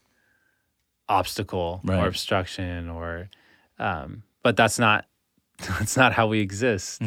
obstacle 1.09 1.81
Right. 1.83 1.99
or 1.99 2.07
obstruction 2.07 2.89
or 2.89 3.29
um 3.79 4.23
but 4.43 4.55
that's 4.55 4.79
not 4.79 5.05
that's 5.79 5.95
not 5.97 6.13
how 6.13 6.27
we 6.27 6.39
exist 6.39 7.01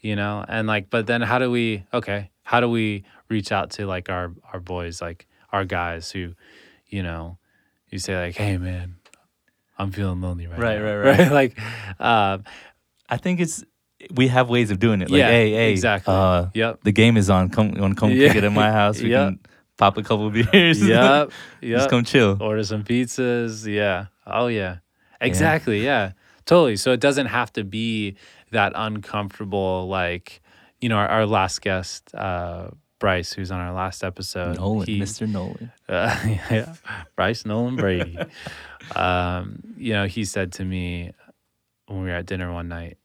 you 0.00 0.16
know 0.16 0.44
and 0.48 0.66
like 0.66 0.90
but 0.90 1.06
then 1.06 1.20
how 1.22 1.38
do 1.38 1.50
we 1.50 1.84
okay 1.92 2.30
how 2.42 2.60
do 2.60 2.68
we 2.68 3.04
reach 3.28 3.52
out 3.52 3.70
to 3.70 3.86
like 3.86 4.08
our 4.08 4.32
our 4.52 4.60
boys 4.60 5.00
like 5.02 5.26
our 5.52 5.64
guys 5.64 6.10
who 6.10 6.34
you 6.88 7.02
know 7.02 7.38
you 7.90 7.98
say 7.98 8.16
like 8.18 8.36
hey 8.36 8.56
man 8.58 8.96
i'm 9.78 9.90
feeling 9.92 10.20
lonely 10.20 10.46
right 10.46 10.58
Right, 10.58 10.78
now. 10.78 10.84
right, 10.84 10.96
right. 11.04 11.18
Right. 11.18 11.32
Like 11.32 12.00
um 12.00 12.44
I 13.08 13.16
think 13.16 13.40
it's 13.40 13.64
we 14.14 14.28
have 14.28 14.48
ways 14.48 14.70
of 14.70 14.78
doing 14.78 15.02
it. 15.02 15.10
Like, 15.10 15.18
Yeah, 15.18 15.28
hey, 15.28 15.50
hey, 15.50 15.72
exactly. 15.72 16.14
uh, 16.14 16.46
yep 16.54 16.80
the 16.84 16.92
game 16.92 17.16
is 17.16 17.28
on. 17.30 17.48
Come, 17.48 17.72
to 17.74 17.94
come 17.94 18.10
Yeah. 18.12 18.28
kick 18.28 18.36
it 18.36 18.44
at 18.44 18.52
my 18.52 18.70
house? 18.80 19.00
We 19.02 19.10
Yep. 19.10 19.26
can 19.28 19.40
pop 19.76 19.96
a 19.96 20.02
couple 20.02 20.30
beers. 20.30 20.80
yep 20.86 21.30
yep 21.60 21.78
Just 21.78 21.90
come 21.90 22.04
chill. 22.04 22.36
order 22.40 22.62
some 22.64 22.84
pizzas 22.84 23.66
yeah 23.66 24.06
oh 24.26 24.46
yeah 24.48 24.76
exactly 25.20 25.84
yeah 25.84 26.12
totally 26.48 26.76
so 26.76 26.90
it 26.92 26.98
doesn't 27.00 27.26
have 27.26 27.52
to 27.52 27.62
be 27.62 28.16
that 28.50 28.72
uncomfortable 28.74 29.86
like 29.88 30.40
you 30.80 30.88
know 30.88 30.96
our, 30.96 31.08
our 31.08 31.26
last 31.26 31.60
guest 31.62 32.12
uh 32.14 32.68
bryce 32.98 33.32
who's 33.32 33.50
on 33.52 33.60
our 33.60 33.72
last 33.72 34.02
episode 34.02 34.56
Nolan, 34.56 34.86
he- 34.86 35.00
Mr. 35.00 35.28
Nolan. 35.28 35.70
Uh, 35.88 36.18
yeah, 36.50 36.74
Bryce 37.14 37.46
Nolan 37.46 37.76
Brady. 37.76 38.18
um, 38.96 39.62
you 39.76 39.92
know, 39.92 40.06
he 40.06 40.24
said 40.24 40.52
to 40.54 40.64
me 40.64 41.12
when 41.86 42.00
we 42.02 42.08
were 42.08 42.14
at 42.16 42.26
dinner 42.26 42.52
one 42.52 42.68
night, 42.68 42.98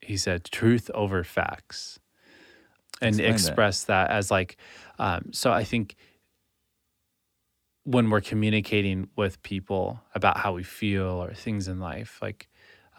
he 0.00 0.16
said, 0.16 0.44
"Truth 0.44 0.90
over 0.94 1.22
facts," 1.24 2.00
and 3.02 3.10
Explain 3.14 3.30
that. 3.32 3.34
expressed 3.34 3.86
that. 3.88 4.10
as 4.10 4.30
like. 4.30 4.56
Um, 4.98 5.28
so 5.32 5.52
I 5.52 5.62
think 5.64 5.94
when 7.84 8.10
we're 8.10 8.20
communicating 8.20 9.08
with 9.16 9.42
people 9.42 10.00
about 10.14 10.38
how 10.38 10.54
we 10.54 10.62
feel 10.62 11.22
or 11.22 11.34
things 11.34 11.68
in 11.68 11.80
life, 11.80 12.18
like 12.22 12.48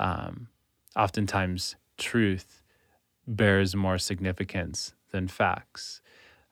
um, 0.03 0.47
oftentimes 0.95 1.75
truth 1.97 2.61
bears 3.27 3.75
more 3.75 3.97
significance 3.97 4.93
than 5.11 5.27
facts 5.27 6.01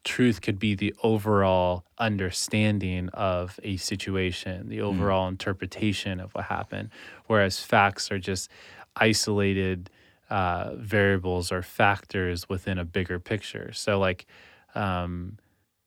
truth 0.03 0.41
could 0.41 0.59
be 0.59 0.75
the 0.75 0.93
overall 1.03 1.85
understanding 1.97 3.09
of 3.09 3.59
a 3.63 3.77
situation, 3.77 4.67
the 4.69 4.81
overall 4.81 5.27
interpretation 5.27 6.19
of 6.19 6.33
what 6.33 6.45
happened, 6.45 6.89
whereas 7.27 7.59
facts 7.59 8.11
are 8.11 8.19
just 8.19 8.49
isolated 8.95 9.89
uh, 10.29 10.71
variables 10.75 11.51
or 11.51 11.61
factors 11.61 12.49
within 12.49 12.77
a 12.77 12.85
bigger 12.85 13.19
picture. 13.19 13.71
So, 13.73 13.99
like, 13.99 14.25
um, 14.73 15.37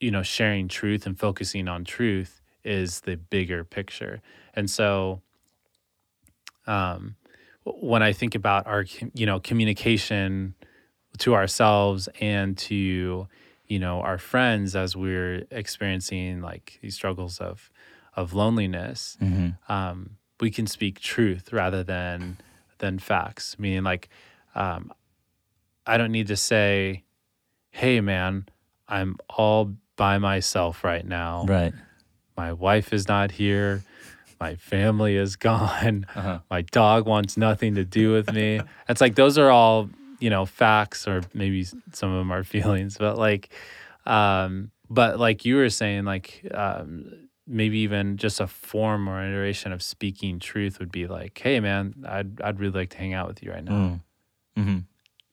you 0.01 0.11
know, 0.11 0.23
sharing 0.23 0.69
truth 0.69 1.07
and 1.07 1.19
focusing 1.19 1.67
on 1.67 1.85
truth 1.85 2.41
is 2.63 3.01
the 3.01 3.17
bigger 3.17 3.65
picture. 3.65 4.21
And 4.55 4.71
so, 4.71 5.23
um, 6.67 7.17
when 7.65 8.03
I 8.03 8.13
think 8.13 8.35
about 8.35 8.67
our, 8.67 8.85
you 9.15 9.27
know, 9.27 9.41
communication 9.41 10.55
to 11.19 11.35
ourselves 11.35 12.09
and 12.21 12.59
to 12.59 13.29
you 13.67 13.79
know 13.79 14.01
our 14.01 14.19
friends 14.19 14.77
as 14.77 14.97
we're 14.97 15.45
experiencing 15.51 16.41
like 16.41 16.79
these 16.83 16.95
struggles 16.95 17.39
of 17.39 17.71
of 18.17 18.35
loneliness 18.35 19.17
hmm 19.21 19.51
um, 19.69 20.17
we 20.41 20.51
can 20.51 20.67
speak 20.67 21.01
truth 21.01 21.53
rather 21.53 21.83
than 21.83 22.37
than 22.79 22.99
facts. 22.99 23.57
Meaning 23.59 23.85
like 23.85 24.09
um, 24.55 24.93
i 25.87 25.97
don't 25.97 26.13
need 26.13 26.27
to 26.27 26.37
say 26.37 27.05
hey 27.71 28.01
man 28.01 28.47
i'm 28.89 29.17
all 29.31 29.75
by 29.97 30.19
myself 30.19 30.83
right 30.83 31.07
now. 31.07 31.45
Right. 31.47 31.73
my 32.37 32.53
wife 32.53 32.93
is 32.93 33.07
not 33.07 33.31
here 33.31 33.85
my 34.45 34.57
family 34.57 35.17
is 35.17 35.37
gone, 35.51 36.07
Uh-huh. 36.15 36.39
my 36.51 36.63
dog 36.63 37.07
wants 37.07 37.37
nothing 37.37 37.75
to 37.77 37.85
do 37.85 38.13
with 38.13 38.33
me. 38.33 38.61
it's 38.89 39.01
like 39.01 39.15
those 39.15 39.39
are 39.39 39.51
all 39.51 39.89
you 40.21 40.31
know 40.31 40.45
facts, 40.47 41.09
or 41.09 41.23
maybe 41.33 41.65
some 41.93 42.11
of 42.13 42.19
them 42.21 42.31
are 42.33 42.45
feelings, 42.55 42.97
but 42.99 43.17
like, 43.19 43.49
um, 44.07 44.71
but 44.91 45.19
like 45.19 45.45
you 45.45 45.57
were 45.57 45.71
saying, 45.71 46.05
like 46.05 46.47
um, 46.53 46.89
maybe 47.47 47.79
even 47.79 48.17
just 48.17 48.41
a 48.41 48.47
form 48.47 49.09
or 49.09 49.23
iteration 49.25 49.73
of 49.73 49.83
speaking 49.83 50.39
truth 50.39 50.79
would 50.79 50.93
be 50.93 51.07
like, 51.07 51.39
hey 51.43 51.61
man, 51.61 51.95
I'd 52.07 52.41
I'd 52.43 52.61
really 52.61 52.79
like 52.81 52.91
to 52.91 52.99
hang 52.99 53.15
out 53.15 53.29
with 53.29 53.43
you 53.43 53.51
right 53.53 53.65
now. 53.65 54.01
Mm. 54.57 54.63
hmm 54.63 54.79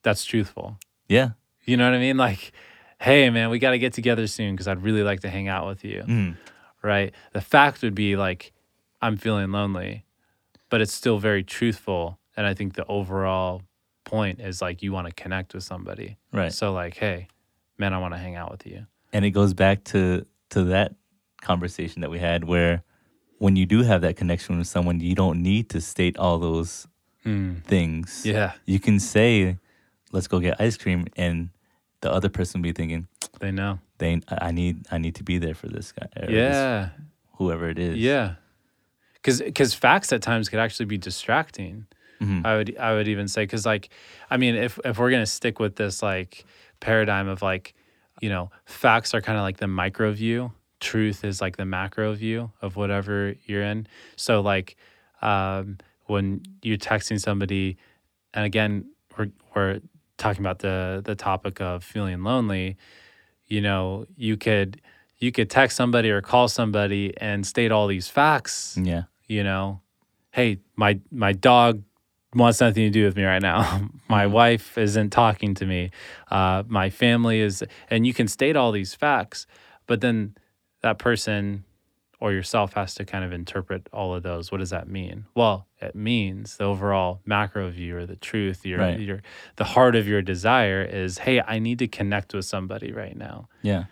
That's 0.03 0.23
truthful. 0.25 0.77
Yeah. 1.07 1.31
You 1.65 1.77
know 1.77 1.85
what 1.85 1.95
I 1.95 1.99
mean? 1.99 2.17
Like, 2.17 2.51
hey 2.99 3.29
man, 3.29 3.49
we 3.49 3.59
got 3.59 3.71
to 3.71 3.79
get 3.79 3.93
together 3.93 4.25
soon 4.27 4.55
because 4.55 4.67
I'd 4.67 4.81
really 4.83 5.03
like 5.03 5.19
to 5.21 5.29
hang 5.29 5.47
out 5.47 5.67
with 5.67 5.83
you. 5.83 6.03
Mm. 6.07 6.37
Right? 6.81 7.13
The 7.33 7.41
fact 7.41 7.83
would 7.83 7.93
be 7.93 8.15
like, 8.15 8.51
I'm 9.01 9.17
feeling 9.17 9.51
lonely, 9.51 10.05
but 10.69 10.81
it's 10.81 10.93
still 10.93 11.17
very 11.19 11.43
truthful. 11.43 12.19
And 12.37 12.45
I 12.47 12.53
think 12.53 12.75
the 12.75 12.85
overall 12.85 13.61
point 14.03 14.39
is 14.39 14.61
like 14.61 14.81
you 14.83 14.91
want 14.91 15.07
to 15.07 15.13
connect 15.13 15.53
with 15.53 15.63
somebody. 15.63 16.17
Right. 16.31 16.53
So 16.53 16.71
like, 16.73 16.95
hey, 16.97 17.27
man, 17.77 17.93
I 17.93 17.97
want 17.97 18.13
to 18.13 18.17
hang 18.17 18.35
out 18.35 18.51
with 18.51 18.65
you. 18.65 18.85
and 19.13 19.25
it 19.25 19.31
goes 19.31 19.53
back 19.53 19.83
to 19.85 20.25
to 20.51 20.63
that 20.65 20.93
conversation 21.41 22.01
that 22.01 22.09
we 22.11 22.19
had 22.19 22.43
where 22.43 22.83
when 23.39 23.55
you 23.55 23.65
do 23.65 23.81
have 23.81 24.01
that 24.01 24.15
connection 24.15 24.57
with 24.57 24.67
someone 24.67 24.99
you 24.99 25.15
don't 25.15 25.41
need 25.41 25.69
to 25.69 25.81
state 25.81 26.15
all 26.17 26.37
those 26.37 26.87
hmm. 27.23 27.55
things 27.65 28.23
Yeah, 28.25 28.51
you 28.65 28.79
can 28.79 28.99
say 28.99 29.57
let's 30.11 30.27
go 30.27 30.39
get 30.39 30.61
ice 30.61 30.77
cream 30.77 31.07
and 31.17 31.49
the 32.01 32.11
other 32.11 32.29
person 32.29 32.61
will 32.61 32.69
be 32.69 32.73
thinking 32.73 33.07
they 33.39 33.51
know. 33.51 33.79
they 33.97 34.21
i 34.27 34.51
need 34.51 34.85
i 34.91 34.97
need 34.99 35.15
to 35.15 35.23
be 35.23 35.39
there 35.39 35.55
for 35.55 35.67
this 35.67 35.91
guy 35.91 36.07
or 36.21 36.27
this- 36.27 36.53
Yeah, 36.55 36.89
whoever 37.37 37.69
it 37.69 37.79
is 37.79 37.97
yeah. 37.97 38.35
Because 39.21 39.41
because 39.41 39.73
facts 39.73 40.11
at 40.13 40.21
times 40.21 40.49
could 40.49 40.59
actually 40.59 40.85
be 40.87 40.97
distracting. 40.97 41.85
Mhm. 42.19 42.45
I 42.45 42.57
would 42.57 42.77
I 42.77 42.93
would 42.93 43.07
even 43.07 43.27
say 43.27 43.43
because 43.43 43.65
like 43.65 43.89
I 44.29 44.37
mean 44.37 44.55
if 44.55 44.79
if 44.85 44.97
we're 44.99 45.11
gonna 45.11 45.25
stick 45.25 45.59
with 45.59 45.75
this 45.75 46.01
like 46.03 46.45
paradigm 46.79 47.27
of 47.27 47.41
like 47.41 47.73
you 48.21 48.29
know 48.29 48.51
facts 48.65 49.13
are 49.13 49.21
kind 49.21 49.37
of 49.37 49.43
like 49.43 49.57
the 49.57 49.67
micro 49.67 50.11
view, 50.11 50.51
truth 50.79 51.23
is 51.23 51.41
like 51.41 51.57
the 51.57 51.65
macro 51.65 52.13
view 52.13 52.51
of 52.61 52.75
whatever 52.75 53.35
you're 53.45 53.63
in. 53.63 53.87
So 54.15 54.41
like 54.41 54.75
um, 55.21 55.77
when 56.05 56.41
you're 56.63 56.77
texting 56.77 57.19
somebody, 57.19 57.77
and 58.33 58.45
again 58.45 58.85
we're 59.17 59.29
we're 59.55 59.79
talking 60.17 60.41
about 60.41 60.59
the 60.59 61.01
the 61.03 61.15
topic 61.15 61.61
of 61.61 61.83
feeling 61.83 62.23
lonely. 62.23 62.77
You 63.47 63.61
know 63.61 64.05
you 64.15 64.37
could 64.37 64.79
you 65.17 65.31
could 65.31 65.49
text 65.49 65.75
somebody 65.77 66.09
or 66.09 66.21
call 66.21 66.47
somebody 66.47 67.13
and 67.17 67.45
state 67.45 67.71
all 67.71 67.85
these 67.87 68.07
facts 68.07 68.75
yeah 68.81 69.03
you 69.31 69.43
know, 69.43 69.81
hey, 70.31 70.59
my 70.75 70.99
my 71.09 71.31
dog 71.31 71.83
wants 72.35 72.59
nothing 72.59 72.83
to 72.83 72.89
do 72.89 73.05
with 73.05 73.15
me 73.15 73.23
right 73.23 73.41
now. 73.41 73.89
my 74.09 74.27
wife 74.27 74.77
isn't 74.77 75.09
talking 75.11 75.53
to 75.55 75.65
me. 75.65 75.91
Uh, 76.29 76.63
my 76.67 76.89
family 76.89 77.39
is, 77.39 77.63
and 77.89 78.05
you 78.07 78.13
can 78.13 78.27
state 78.27 78.55
all 78.55 78.71
these 78.71 78.93
facts, 78.93 79.47
but 79.87 80.01
then 80.01 80.35
that 80.81 80.97
person 80.97 81.63
or 82.19 82.31
yourself 82.31 82.73
has 82.73 82.93
to 82.95 83.03
kind 83.03 83.25
of 83.25 83.31
interpret 83.33 83.89
all 83.91 84.13
of 84.13 84.21
those. 84.23 84.51
What 84.51 84.59
does 84.59 84.69
that 84.69 84.87
mean? 84.87 85.25
Well, 85.35 85.67
it 85.81 85.95
means 85.95 86.57
the 86.57 86.65
overall 86.65 87.19
macro 87.25 87.69
view 87.69 87.97
or 87.97 88.05
the 88.05 88.15
truth, 88.15 88.65
your 88.65 88.79
Right. 88.79 88.99
your 88.99 89.21
the 89.55 89.63
heart 89.63 89.95
of 89.95 90.07
your 90.07 90.21
desire 90.21 90.83
is, 90.83 91.19
hey, 91.19 91.41
I 91.41 91.59
need 91.59 91.79
to 91.79 91.87
connect 91.87 92.33
with 92.33 92.45
somebody 92.45 92.91
right 92.91 93.17
now 93.17 93.47
yeah 93.61 93.85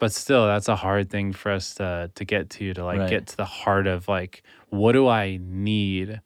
but 0.00 0.12
still 0.12 0.46
that's 0.46 0.68
a 0.68 0.76
hard 0.76 1.10
thing 1.10 1.32
for 1.32 1.50
us 1.52 1.74
to 1.74 2.10
to 2.14 2.24
get 2.24 2.50
to 2.50 2.74
to 2.74 2.84
like 2.84 2.98
Right. 3.00 3.10
get 3.10 3.26
to 3.28 3.36
the 3.36 3.44
heart 3.44 3.86
of 3.86 4.08
like 4.08 4.42
what 4.70 4.92
do 4.92 5.08
i 5.08 5.38
need 5.42 6.20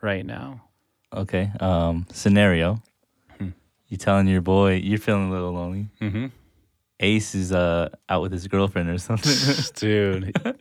right 0.00 0.24
now? 0.26 0.62
Okay 1.12 1.50
um 1.60 2.06
scenario. 2.12 2.82
You 3.88 3.96
telling 3.98 4.26
your 4.26 4.40
boy 4.40 4.74
you're 4.82 4.98
feeling 4.98 5.28
a 5.28 5.30
little 5.30 5.52
lonely. 5.52 5.88
Mm-hmm. 6.00 6.26
ace 7.00 7.34
is 7.34 7.52
uh 7.52 7.90
out 8.08 8.22
with 8.22 8.32
his 8.32 8.48
girlfriend 8.48 8.88
or 8.90 8.98
something. 8.98 9.64
Dude. 9.76 10.36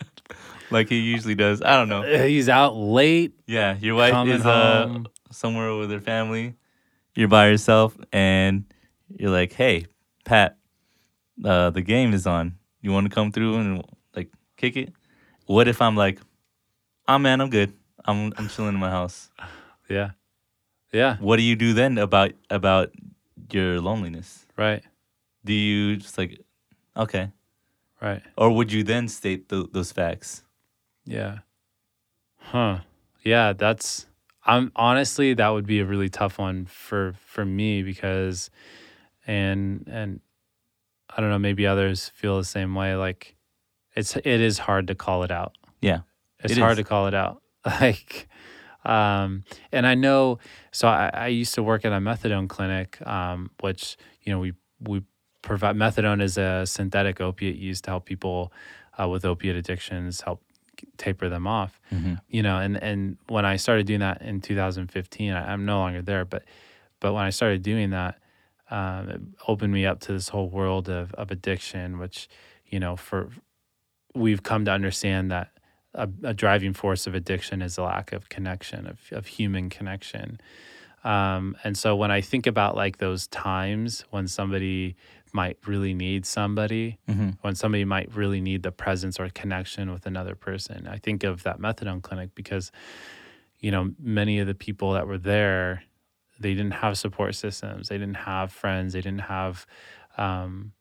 Like 0.71 0.89
he 0.89 0.97
usually 1.01 1.35
does. 1.35 1.61
I 1.61 1.75
don't 1.77 1.87
know. 1.89 2.01
He's 2.25 2.49
out 2.49 2.75
late. 2.75 3.33
Yeah, 3.45 3.75
your 3.79 3.93
wife 3.93 4.27
is 4.27 4.43
uh, 4.43 5.01
somewhere 5.29 5.75
with 5.75 5.91
her 5.91 5.99
family. 5.99 6.55
You're 7.13 7.27
by 7.27 7.49
yourself, 7.49 7.95
and 8.11 8.65
you're 9.15 9.29
like, 9.29 9.53
"Hey, 9.53 9.85
Pat, 10.25 10.57
uh, 11.43 11.69
the 11.69 11.81
game 11.81 12.13
is 12.13 12.27
on. 12.27 12.57
You 12.81 12.91
want 12.91 13.07
to 13.09 13.13
come 13.13 13.31
through 13.31 13.55
and 13.57 13.83
like 14.15 14.29
kick 14.57 14.75
it?" 14.75 14.93
What 15.45 15.67
if 15.67 15.81
I'm 15.81 15.95
like, 15.95 16.19
"Ah, 17.07 17.17
man, 17.17 17.41
I'm 17.41 17.49
good. 17.49 17.73
I'm 18.05 18.33
I'm 18.37 18.47
chilling 18.49 18.73
in 18.75 18.79
my 18.79 18.89
house." 18.91 19.29
yeah 19.89 20.11
yeah 20.91 21.17
What 21.19 21.37
do 21.37 21.43
you 21.43 21.55
do 21.55 21.73
then 21.73 21.97
about 21.97 22.31
about 22.49 22.91
your 23.51 23.81
loneliness? 23.81 24.45
right 24.57 24.83
Do 25.43 25.51
you 25.53 25.97
just 25.97 26.17
like, 26.17 26.39
okay, 26.95 27.31
right 28.01 28.21
or 28.37 28.49
would 28.55 28.71
you 28.71 28.83
then 28.83 29.07
state 29.07 29.49
th- 29.49 29.67
those 29.73 29.91
facts? 29.91 30.43
yeah 31.05 31.39
huh 32.37 32.79
yeah 33.23 33.51
that's 33.53 34.05
i'm 34.45 34.71
honestly 34.75 35.33
that 35.33 35.49
would 35.49 35.65
be 35.67 35.79
a 35.79 35.85
really 35.85 36.09
tough 36.09 36.37
one 36.39 36.65
for 36.65 37.13
for 37.25 37.43
me 37.45 37.83
because 37.83 38.49
and 39.27 39.87
and 39.91 40.19
i 41.15 41.21
don't 41.21 41.29
know 41.29 41.39
maybe 41.39 41.65
others 41.67 42.09
feel 42.15 42.37
the 42.37 42.43
same 42.43 42.75
way 42.75 42.95
like 42.95 43.35
it's 43.95 44.15
it 44.17 44.25
is 44.25 44.57
hard 44.59 44.87
to 44.87 44.95
call 44.95 45.23
it 45.23 45.29
out. 45.31 45.55
Yeah, 45.81 45.99
it's 46.39 46.53
It 46.53 46.59
hard 46.59 46.77
to 46.77 46.83
call 46.83 47.07
it 47.07 47.13
out. 47.13 47.41
Like 47.65 48.27
um 48.85 49.43
and 49.71 49.87
i 49.87 49.95
know 49.95 50.39
so 50.71 50.87
I, 50.89 51.09
I 51.13 51.27
used 51.27 51.53
to 51.55 51.63
work 51.63 51.85
at 51.85 51.93
a 51.93 51.99
methadone 51.99 52.49
clinic 52.49 52.97
um 53.07 53.49
which 53.61 53.95
you 54.23 54.33
know 54.33 54.39
we 54.39 54.53
we 54.81 55.03
provide 55.41 55.75
methadone 55.77 56.21
is 56.21 56.37
a 56.37 56.65
synthetic 56.65 57.21
opiate 57.21 57.55
used 57.55 57.85
to 57.85 57.91
help 57.91 58.05
people 58.05 58.51
uh, 58.99 59.07
with 59.07 59.23
opiate 59.23 59.55
addictions 59.55 60.21
help 60.21 60.41
taper 60.97 61.29
them 61.29 61.47
off. 61.47 61.79
Mhm. 61.93 62.19
you 62.27 62.43
know 62.43 62.57
and 62.57 62.75
and 62.83 63.17
when 63.29 63.45
i 63.45 63.55
started 63.55 63.85
doing 63.87 64.01
that 64.01 64.21
in 64.21 64.41
2015 64.41 65.31
I, 65.31 65.53
i'm 65.53 65.65
no 65.65 65.79
longer 65.79 66.01
there 66.01 66.25
but 66.25 66.43
but 66.99 67.13
when 67.13 67.23
i 67.23 67.29
started 67.29 67.61
doing 67.63 67.91
that 67.91 68.19
um, 68.79 69.09
it 69.09 69.21
opened 69.47 69.71
me 69.73 69.85
up 69.85 69.99
to 70.05 70.11
this 70.11 70.29
whole 70.29 70.49
world 70.49 70.89
of, 70.89 71.13
of 71.13 71.31
addiction 71.31 71.87
which 71.99 72.27
you 72.73 72.79
know 72.79 72.95
for 72.95 73.29
we've 74.15 74.43
come 74.43 74.65
to 74.65 74.71
understand 74.71 75.31
that 75.31 75.49
a, 75.93 76.07
a 76.23 76.33
driving 76.33 76.73
force 76.73 77.05
of 77.07 77.13
addiction 77.15 77.61
is 77.61 77.77
a 77.77 77.83
lack 77.83 78.11
of 78.11 78.27
connection 78.29 78.87
of, 78.87 78.97
of 79.11 79.27
human 79.27 79.69
connection 79.69 80.39
um, 81.03 81.55
and 81.63 81.77
so 81.77 81.95
when 81.95 82.11
i 82.11 82.21
think 82.21 82.47
about 82.47 82.75
like 82.75 82.97
those 82.97 83.27
times 83.27 84.03
when 84.09 84.27
somebody 84.27 84.95
might 85.33 85.57
really 85.67 85.93
need 85.93 86.25
somebody 86.25 86.97
Mhm. 87.09 87.37
when 87.41 87.55
somebody 87.55 87.85
might 87.85 88.09
really 88.15 88.41
need 88.41 88.61
the 88.63 88.71
presence 88.71 89.19
or 89.19 89.29
connection 89.29 89.91
with 89.91 90.05
another 90.05 90.35
person 90.35 90.87
i 90.87 90.97
think 90.97 91.23
of 91.23 91.43
that 91.43 91.59
methadone 91.59 92.01
clinic 92.01 92.29
because 92.35 92.71
you 93.59 93.71
know 93.71 93.91
many 93.99 94.39
of 94.39 94.47
the 94.47 94.55
people 94.55 94.93
that 94.93 95.07
were 95.07 95.17
there 95.17 95.83
they 96.39 96.53
didn't 96.53 96.73
have 96.73 96.97
support 96.97 97.35
systems 97.35 97.89
they 97.89 97.97
didn't 97.97 98.17
have 98.17 98.51
friends 98.51 98.93
they 98.93 99.01
didn't 99.01 99.21
have 99.21 99.65
um, 100.17 100.71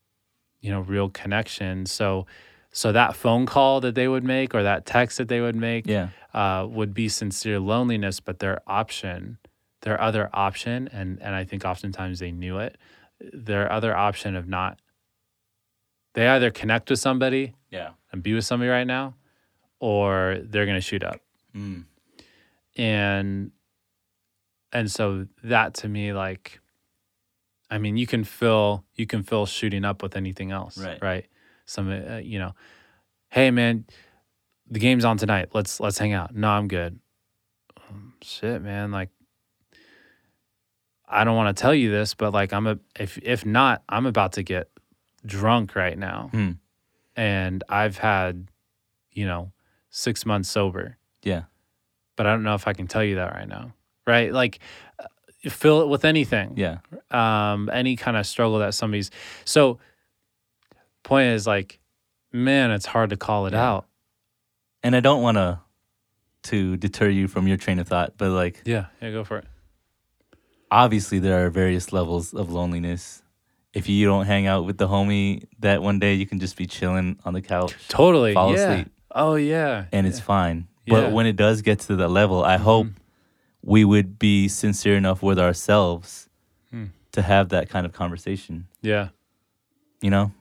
you 0.61 0.71
know 0.71 0.81
real 0.81 1.09
connection 1.09 1.87
so 1.87 2.27
so 2.75 2.91
that 2.93 3.15
phone 3.15 3.45
call 3.45 3.81
that 3.81 3.95
they 3.95 4.09
would 4.09 4.25
make 4.25 4.55
or 4.55 4.63
that 4.63 4.87
text 4.87 5.19
that 5.19 5.29
they 5.29 5.41
would 5.43 5.55
make 5.57 5.87
Yeah, 5.87 6.09
uh, 6.33 6.67
would 6.67 6.95
be 6.95 7.07
sincere 7.11 7.61
loneliness, 7.61 8.19
but 8.19 8.39
their 8.39 8.63
option, 8.67 9.37
their 9.83 10.01
other 10.01 10.31
option, 10.33 10.89
and 10.91 11.21
and 11.21 11.35
I 11.35 11.45
think 11.45 11.67
oftentimes 11.67 12.19
they 12.19 12.33
knew 12.33 12.57
it. 12.57 12.79
Their 13.21 13.71
other 13.71 13.95
option 13.95 14.35
of 14.37 14.49
not, 14.49 14.81
they 16.15 16.27
either 16.27 16.51
connect 16.51 16.89
with 16.89 16.99
somebody 16.99 17.53
yeah. 17.71 17.91
and 18.11 18.23
be 18.23 18.33
with 18.33 18.47
somebody 18.47 18.71
right 18.71 18.87
now, 18.87 19.17
or 19.79 20.39
they're 20.43 20.65
gonna 20.65 20.81
shoot 20.81 21.05
up, 21.05 21.21
Mm. 21.55 21.85
and 22.77 23.51
and 24.73 24.91
so 24.91 25.27
that 25.45 25.75
to 25.75 25.89
me 25.89 26.13
like, 26.13 26.61
I 27.71 27.79
mean, 27.79 27.97
you 27.97 28.07
can 28.07 28.25
fill 28.25 28.85
you 28.95 29.07
can 29.07 29.23
fill 29.23 29.47
shooting 29.47 29.85
up 29.85 30.03
with 30.03 30.17
anything 30.17 30.51
else, 30.51 30.79
Right. 30.79 30.99
Right. 31.03 31.27
Some 31.67 31.89
uh, 31.91 32.17
you 32.19 32.39
know, 32.39 32.53
hey 33.31 33.51
man, 33.51 33.85
the 34.71 34.79
game's 34.79 35.05
on 35.05 35.17
tonight. 35.17 35.51
Let's 35.55 35.81
let's 35.81 35.99
hang 35.99 36.13
out. 36.13 36.35
No, 36.35 36.49
I'm 36.49 36.69
good. 36.69 36.99
Um, 37.89 38.15
shit, 38.23 38.63
man. 38.63 38.91
Like, 38.91 39.11
I 41.09 41.25
don't 41.25 41.37
want 41.37 41.55
to 41.55 41.61
tell 41.61 41.75
you 41.75 41.91
this, 41.91 42.15
but 42.15 42.33
like, 42.33 42.53
I'm 42.53 42.67
a 42.67 42.79
if 42.99 43.19
if 43.19 43.45
not, 43.45 43.83
I'm 43.89 44.07
about 44.07 44.33
to 44.35 44.43
get 44.43 44.69
drunk 45.25 45.75
right 45.77 45.97
now, 45.99 46.29
Hmm. 46.33 46.51
and 47.17 47.63
I've 47.69 47.99
had, 47.99 48.49
you 49.13 49.27
know, 49.27 49.53
six 49.91 50.25
months 50.27 50.49
sober, 50.49 50.97
Yeah, 51.23 51.45
but 52.17 52.27
I 52.27 52.31
don't 52.33 52.43
know 52.43 52.55
if 52.55 52.67
I 52.67 52.73
can 52.73 52.87
tell 52.87 53.05
you 53.05 53.17
that 53.17 53.33
right 53.35 53.47
now, 53.49 53.73
right? 54.07 54.33
Like, 54.33 54.59
uh, 54.99 55.07
fill 55.49 55.83
it 55.83 55.89
with 55.89 56.05
anything 56.05 56.55
yeah, 56.57 56.79
um, 57.11 57.69
any 57.73 57.97
kind 57.97 58.17
of 58.17 58.27
struggle 58.27 58.59
that 58.61 58.75
somebody's. 58.75 59.11
So, 59.45 59.79
point 61.03 61.29
is 61.31 61.47
like, 61.47 61.81
man, 62.33 62.71
it's 62.71 62.87
hard 62.87 63.11
to 63.11 63.17
call 63.17 63.47
it 63.47 63.53
Yeah. 63.53 63.69
out. 63.71 63.87
and 64.85 64.97
I 64.97 65.01
don't 65.01 65.23
want 65.23 65.37
to 65.37 65.61
to 66.45 66.77
deter 66.77 67.09
you 67.09 67.29
from 67.29 67.47
your 67.47 67.57
train 67.57 67.79
of 67.79 67.87
thought, 67.87 68.15
but 68.19 68.31
like 68.31 68.63
Yeah, 68.65 68.87
yeah, 69.01 69.11
go 69.13 69.23
for 69.25 69.39
it. 69.39 69.45
obviously 70.71 71.19
there 71.21 71.45
are 71.47 71.51
various 71.51 71.93
levels 71.93 72.35
of 72.35 72.51
loneliness. 72.51 73.23
If 73.73 73.89
you 73.89 74.05
don't 74.07 74.27
hang 74.27 74.47
out 74.47 74.65
with 74.67 74.77
the 74.77 74.89
homie 74.89 75.45
that 75.61 75.83
one 75.83 75.99
day 75.99 76.15
you 76.15 76.27
can 76.27 76.41
just 76.41 76.57
be 76.57 76.67
chilling 76.67 77.19
on 77.25 77.33
the 77.33 77.41
couch 77.41 77.75
Totally. 77.89 78.35
Fall 78.35 78.53
yeah. 78.55 78.71
asleep. 78.73 78.89
Oh 79.15 79.35
yeah. 79.37 79.85
and 79.93 80.07
it's 80.07 80.19
yeah. 80.19 80.25
fine. 80.25 80.69
Yeah. 80.85 80.95
But 81.03 81.13
when 81.13 81.27
it 81.27 81.37
does 81.37 81.63
get 81.63 81.79
to 81.81 81.97
that 81.97 82.09
level, 82.09 82.43
I 82.45 82.57
hope 82.57 82.87
Mhm. 82.89 82.95
We 83.63 83.85
would 83.85 84.19
be 84.19 84.49
sincere 84.49 84.97
enough 84.97 85.23
with 85.23 85.39
ourselves 85.39 86.29
Hmm. 86.71 86.87
to 87.13 87.23
have 87.23 87.51
that 87.51 87.69
kind 87.69 87.85
of 87.87 87.93
conversation. 87.93 88.67
Yeah. 88.81 89.09
You 90.01 90.11
know? 90.11 90.33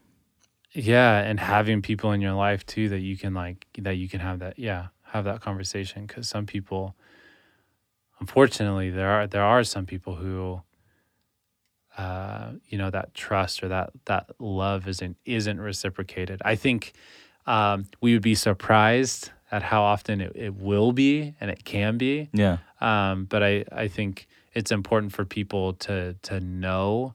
Yeah, 0.74 1.20
and 1.20 1.40
having 1.40 1.82
people 1.82 2.14
in 2.14 2.22
your 2.22 2.32
life 2.34 2.66
too 2.66 2.90
that 2.90 3.00
you 3.00 3.18
can 3.18 3.34
like 3.34 3.68
that 3.78 3.96
you 3.98 4.08
can 4.08 4.22
have 4.22 4.40
that 4.40 4.58
yeah, 4.58 4.88
have 5.04 5.26
that 5.26 5.42
conversation 5.42 6.08
cuz 6.08 6.30
some 6.30 6.46
people 6.46 6.96
unfortunately 8.20 8.90
there 8.90 9.10
are 9.10 9.28
there 9.28 9.44
are 9.44 9.64
some 9.64 9.86
people 9.86 10.16
who 10.16 10.62
uh 11.98 12.54
you 12.70 12.78
know 12.78 12.90
that 12.90 13.14
trust 13.14 13.62
or 13.64 13.68
that 13.68 13.90
that 14.06 14.30
love 14.40 14.88
isn't 14.88 15.18
isn't 15.26 15.60
reciprocated. 15.60 16.42
I 16.46 16.56
think 16.56 16.94
um 17.46 17.86
we 18.00 18.14
would 18.14 18.22
be 18.22 18.36
surprised 18.36 19.32
at 19.52 19.64
how 19.64 19.84
often 19.84 20.22
it, 20.22 20.32
it 20.36 20.56
will 20.56 20.92
be 20.94 21.36
and 21.42 21.52
it 21.52 21.66
can 21.66 21.98
be. 21.98 22.30
Yeah. 22.34 22.58
Um, 22.80 23.26
but 23.26 23.44
I, 23.44 23.66
I 23.72 23.88
think 23.88 24.28
it's 24.54 24.72
important 24.72 25.14
for 25.14 25.26
people 25.26 25.74
to 25.74 26.16
to 26.24 26.40
know 26.40 27.14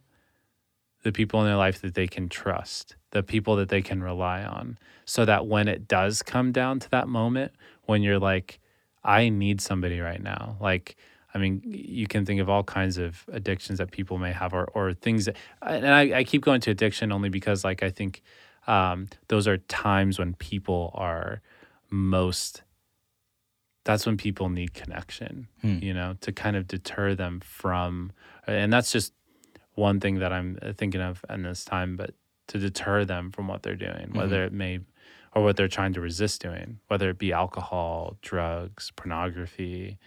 the 1.02 1.12
people 1.12 1.40
in 1.40 1.46
their 1.46 1.56
life 1.56 1.80
that 1.82 1.94
they 1.94 2.06
can 2.06 2.28
trust, 2.28 2.96
the 3.12 3.22
people 3.22 3.56
that 3.56 3.68
they 3.68 3.80
can 3.80 4.02
rely 4.02 4.42
on, 4.42 4.76
so 5.04 5.24
that 5.24 5.46
when 5.46 5.68
it 5.68 5.86
does 5.86 6.22
come 6.22 6.52
down 6.52 6.80
to 6.80 6.90
that 6.90 7.08
moment 7.08 7.52
when 7.84 8.02
you're 8.02 8.18
like, 8.18 8.58
I 9.04 9.28
need 9.28 9.60
somebody 9.60 10.00
right 10.00 10.20
now. 10.20 10.56
Like, 10.60 10.96
I 11.32 11.38
mean, 11.38 11.62
you 11.64 12.08
can 12.08 12.26
think 12.26 12.40
of 12.40 12.50
all 12.50 12.64
kinds 12.64 12.98
of 12.98 13.24
addictions 13.32 13.78
that 13.78 13.92
people 13.92 14.18
may 14.18 14.32
have, 14.32 14.52
or 14.52 14.64
or 14.74 14.92
things 14.94 15.26
that, 15.26 15.36
and 15.62 15.88
I, 15.88 16.18
I 16.18 16.24
keep 16.24 16.42
going 16.42 16.60
to 16.62 16.70
addiction 16.70 17.12
only 17.12 17.28
because 17.28 17.64
like 17.64 17.82
I 17.82 17.90
think 17.90 18.22
um, 18.66 19.08
those 19.28 19.46
are 19.46 19.58
times 19.58 20.18
when 20.18 20.34
people 20.34 20.90
are 20.94 21.40
most 21.90 22.62
that's 23.84 24.04
when 24.06 24.16
people 24.16 24.48
need 24.48 24.74
connection 24.74 25.46
Hmm. 25.62 25.78
you 25.80 25.94
know 25.94 26.16
to 26.20 26.32
kind 26.32 26.56
of 26.56 26.66
deter 26.66 27.14
them 27.14 27.40
from 27.40 28.12
and 28.46 28.72
that's 28.72 28.90
just 28.92 29.12
one 29.74 30.00
thing 30.00 30.18
that 30.20 30.32
i'm 30.32 30.58
thinking 30.76 31.00
of 31.00 31.24
in 31.30 31.42
this 31.42 31.64
time 31.64 31.96
but 31.96 32.14
to 32.48 32.58
deter 32.58 33.04
them 33.04 33.30
from 33.30 33.46
what 33.48 33.62
they're 33.62 33.76
doing 33.76 34.10
whether 34.12 34.44
it 34.44 34.52
may 34.52 34.80
or 35.34 35.42
what 35.44 35.56
they're 35.56 35.68
trying 35.68 35.92
to 35.92 36.00
resist 36.00 36.40
doing 36.42 36.78
whether 36.88 37.10
it 37.10 37.18
be 37.18 37.32
alcohol 37.32 38.16
drugs 38.22 38.90
pornography 38.96 39.98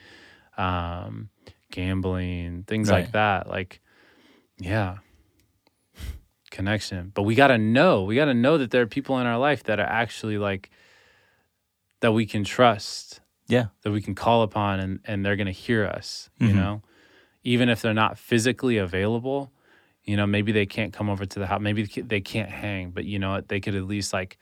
um, 0.58 1.30
gambling 1.72 2.64
things 2.68 2.90
like 2.96 3.12
that 3.14 3.48
like 3.48 3.80
yeah 4.60 4.98
connection. 6.52 7.12
But 7.14 7.24
we 7.24 7.36
got 7.36 7.48
to 7.48 7.58
know 7.58 8.04
we 8.04 8.16
got 8.16 8.26
to 8.26 8.34
know 8.34 8.58
that 8.58 8.72
there 8.72 8.82
are 8.82 8.88
people 8.88 9.20
in 9.20 9.28
our 9.28 9.38
life 9.38 9.64
that 9.64 9.80
are 9.80 9.86
actually 9.86 10.38
like 10.38 10.70
that 12.02 12.12
we 12.14 12.26
can 12.26 12.44
trust 12.44 13.20
Yeah. 13.48 13.68
that 13.84 13.92
we 13.92 14.02
can 14.02 14.16
call 14.16 14.42
upon 14.44 14.80
and, 14.80 15.00
and 15.06 15.26
they're 15.26 15.36
going 15.36 15.48
to 15.48 15.52
hear 15.52 15.86
us, 15.86 16.30
you 16.40 16.50
Mhm. 16.50 16.56
know, 16.56 16.82
even 17.44 17.68
if 17.70 17.82
they're 17.82 17.94
not 17.94 18.18
physically 18.18 18.78
available, 18.78 19.52
you 20.04 20.16
know, 20.18 20.26
maybe 20.28 20.52
they 20.52 20.66
can't 20.66 20.94
come 20.94 21.10
over 21.10 21.26
to 21.26 21.40
the 21.40 21.48
house, 21.48 21.62
maybe 21.62 21.84
they 21.84 22.22
can't 22.22 22.50
hang, 22.50 22.92
but 22.92 23.06
you 23.06 23.20
know 23.20 23.32
what, 23.32 23.48
they 23.50 23.60
could 23.60 23.76
at 23.76 23.84
least 23.86 24.14
like 24.14 24.38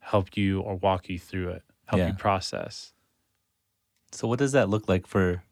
help 0.00 0.36
you 0.36 0.60
or 0.60 0.76
walk 0.76 1.08
you 1.08 1.18
through 1.18 1.50
it, 1.50 1.62
help 1.86 1.98
Yeah. 2.00 2.08
you 2.08 2.14
process. 2.14 2.92
So 4.12 4.26
what 4.26 4.38
does 4.38 4.52
that 4.52 4.68
look 4.68 4.88
like 4.88 5.06
for 5.06 5.42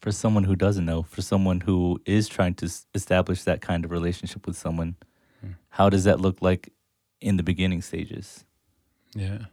for 0.00 0.12
someone 0.12 0.44
who 0.44 0.54
doesn't 0.54 0.84
know, 0.84 1.02
for 1.02 1.22
someone 1.22 1.60
who 1.62 1.98
is 2.04 2.28
trying 2.28 2.52
to 2.54 2.66
s- 2.66 2.86
establish 2.94 3.42
that 3.44 3.62
kind 3.62 3.86
of 3.86 3.90
relationship 3.90 4.46
with 4.46 4.54
someone? 4.54 4.96
Hmm. 5.40 5.52
How 5.70 5.88
does 5.88 6.04
that 6.04 6.20
look 6.20 6.42
like 6.42 6.68
in 7.22 7.38
the 7.38 7.42
beginning 7.42 7.80
stages? 7.80 8.44
Yeah. 9.14 9.46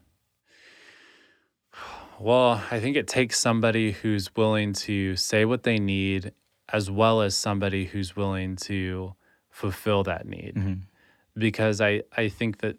Well, 2.21 2.61
I 2.69 2.79
think 2.79 2.97
it 2.97 3.07
takes 3.07 3.39
somebody 3.39 3.91
who's 3.93 4.35
willing 4.35 4.73
to 4.73 5.15
say 5.15 5.43
what 5.45 5.63
they 5.63 5.79
need 5.79 6.33
as 6.71 6.89
well 6.91 7.21
as 7.21 7.35
somebody 7.35 7.85
who's 7.85 8.15
willing 8.15 8.55
to 8.57 9.15
fulfill 9.49 10.03
that 10.03 10.25
need. 10.27 10.55
Mhm. 10.55 10.81
because 11.37 11.79
I 11.81 12.03
I 12.15 12.27
think 12.29 12.59
that 12.59 12.77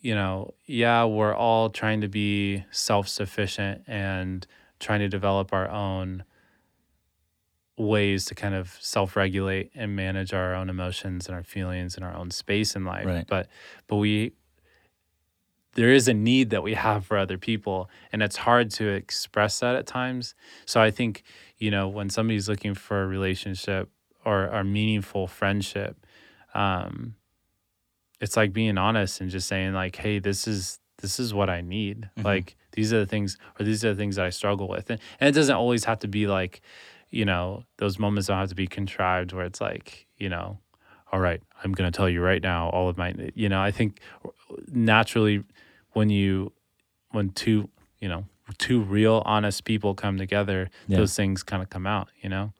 you 0.00 0.14
know, 0.14 0.54
yeah, 0.66 1.04
we're 1.04 1.34
all 1.34 1.68
trying 1.70 2.00
to 2.00 2.08
be 2.08 2.64
self-sufficient 2.70 3.84
and 3.86 4.46
trying 4.80 5.00
to 5.00 5.08
develop 5.08 5.52
our 5.52 5.68
own 5.68 6.24
ways 7.76 8.24
to 8.26 8.34
kind 8.34 8.54
of 8.54 8.76
self-regulate 8.80 9.70
and 9.74 9.94
manage 9.96 10.32
our 10.34 10.54
own 10.54 10.68
emotions 10.70 11.26
and 11.28 11.34
our 11.36 11.42
feelings 11.42 11.96
and 11.96 12.04
our 12.04 12.14
own 12.14 12.30
space 12.30 12.74
in 12.76 12.84
life. 12.84 13.06
Right. 13.06 13.26
But 13.28 13.48
but 13.88 13.96
we 13.96 14.32
there 15.74 15.90
is 15.92 16.08
a 16.08 16.14
need 16.14 16.50
that 16.50 16.62
we 16.62 16.74
have 16.74 17.06
for 17.06 17.16
other 17.16 17.38
people 17.38 17.88
and 18.12 18.22
it's 18.22 18.36
hard 18.36 18.70
to 18.72 18.88
express 18.88 19.60
that 19.60 19.76
at 19.76 19.86
times. 19.86 20.34
So 20.66 20.80
I 20.80 20.90
think, 20.90 21.22
you 21.58 21.70
know, 21.70 21.88
when 21.88 22.10
somebody's 22.10 22.48
looking 22.48 22.74
for 22.74 23.02
a 23.02 23.06
relationship 23.06 23.88
or 24.24 24.46
a 24.46 24.64
meaningful 24.64 25.26
friendship, 25.26 26.04
um, 26.54 27.14
it's 28.20 28.36
like 28.36 28.52
being 28.52 28.78
honest 28.78 29.20
and 29.20 29.30
just 29.30 29.48
saying 29.48 29.72
like, 29.72 29.96
hey, 29.96 30.18
this 30.18 30.46
is 30.46 30.78
this 31.00 31.18
is 31.18 31.32
what 31.32 31.48
I 31.48 31.62
need. 31.62 32.10
Mhm. 32.18 32.24
Like 32.24 32.56
these 32.72 32.92
are 32.92 32.98
the 33.00 33.06
things 33.06 33.38
or 33.58 33.64
these 33.64 33.84
are 33.84 33.94
the 33.94 33.96
things 33.96 34.16
that 34.16 34.26
I 34.26 34.30
struggle 34.30 34.68
with. 34.68 34.90
And, 34.90 35.00
and 35.18 35.28
it 35.28 35.32
doesn't 35.32 35.54
always 35.56 35.84
have 35.84 35.98
to 36.00 36.08
be 36.08 36.26
like, 36.26 36.60
you 37.10 37.24
know, 37.24 37.64
those 37.78 37.98
moments 37.98 38.28
don't 38.28 38.38
have 38.38 38.50
to 38.50 38.54
be 38.54 38.66
contrived 38.66 39.32
where 39.32 39.46
it's 39.46 39.60
like, 39.60 40.06
you 40.18 40.28
know, 40.28 40.58
all 41.10 41.18
right, 41.20 41.42
I'm 41.64 41.72
going 41.72 41.90
to 41.90 41.96
tell 41.96 42.08
you 42.08 42.20
right 42.20 42.42
now 42.42 42.68
all 42.68 42.88
of 42.88 42.96
my, 42.98 43.14
you 43.34 43.48
know, 43.48 43.60
I 43.60 43.70
think 43.70 44.00
naturally 44.70 45.42
when 45.92 46.10
you, 46.10 46.52
when 47.10 47.30
two, 47.30 47.68
you 48.00 48.08
know, 48.08 48.24
two 48.58 48.80
real 48.80 49.22
honest 49.24 49.64
people 49.64 49.94
come 49.94 50.16
together, 50.18 50.70
Yeah. 50.88 50.98
those 50.98 51.14
things 51.14 51.42
kind 51.42 51.62
of 51.62 51.70
come 51.70 51.86
out, 51.86 52.08
you 52.20 52.28
know? 52.28 52.52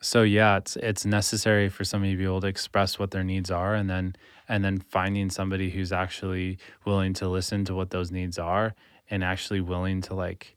So 0.00 0.22
yeah, 0.22 0.58
it's 0.58 0.76
it's 0.76 1.04
necessary 1.04 1.68
for 1.68 1.82
somebody 1.84 2.12
to 2.12 2.18
be 2.18 2.24
able 2.24 2.40
to 2.42 2.46
express 2.46 2.98
what 3.00 3.10
their 3.10 3.24
needs 3.24 3.50
are 3.50 3.74
and 3.74 3.90
then 3.90 4.14
and 4.48 4.64
then 4.64 4.78
finding 4.78 5.28
somebody 5.28 5.70
who's 5.70 5.90
actually 5.92 6.58
willing 6.84 7.14
to 7.14 7.28
listen 7.28 7.64
to 7.64 7.74
what 7.74 7.90
those 7.90 8.12
needs 8.12 8.38
are 8.38 8.74
and 9.10 9.24
actually 9.24 9.60
willing 9.60 10.00
to 10.02 10.14
like 10.14 10.56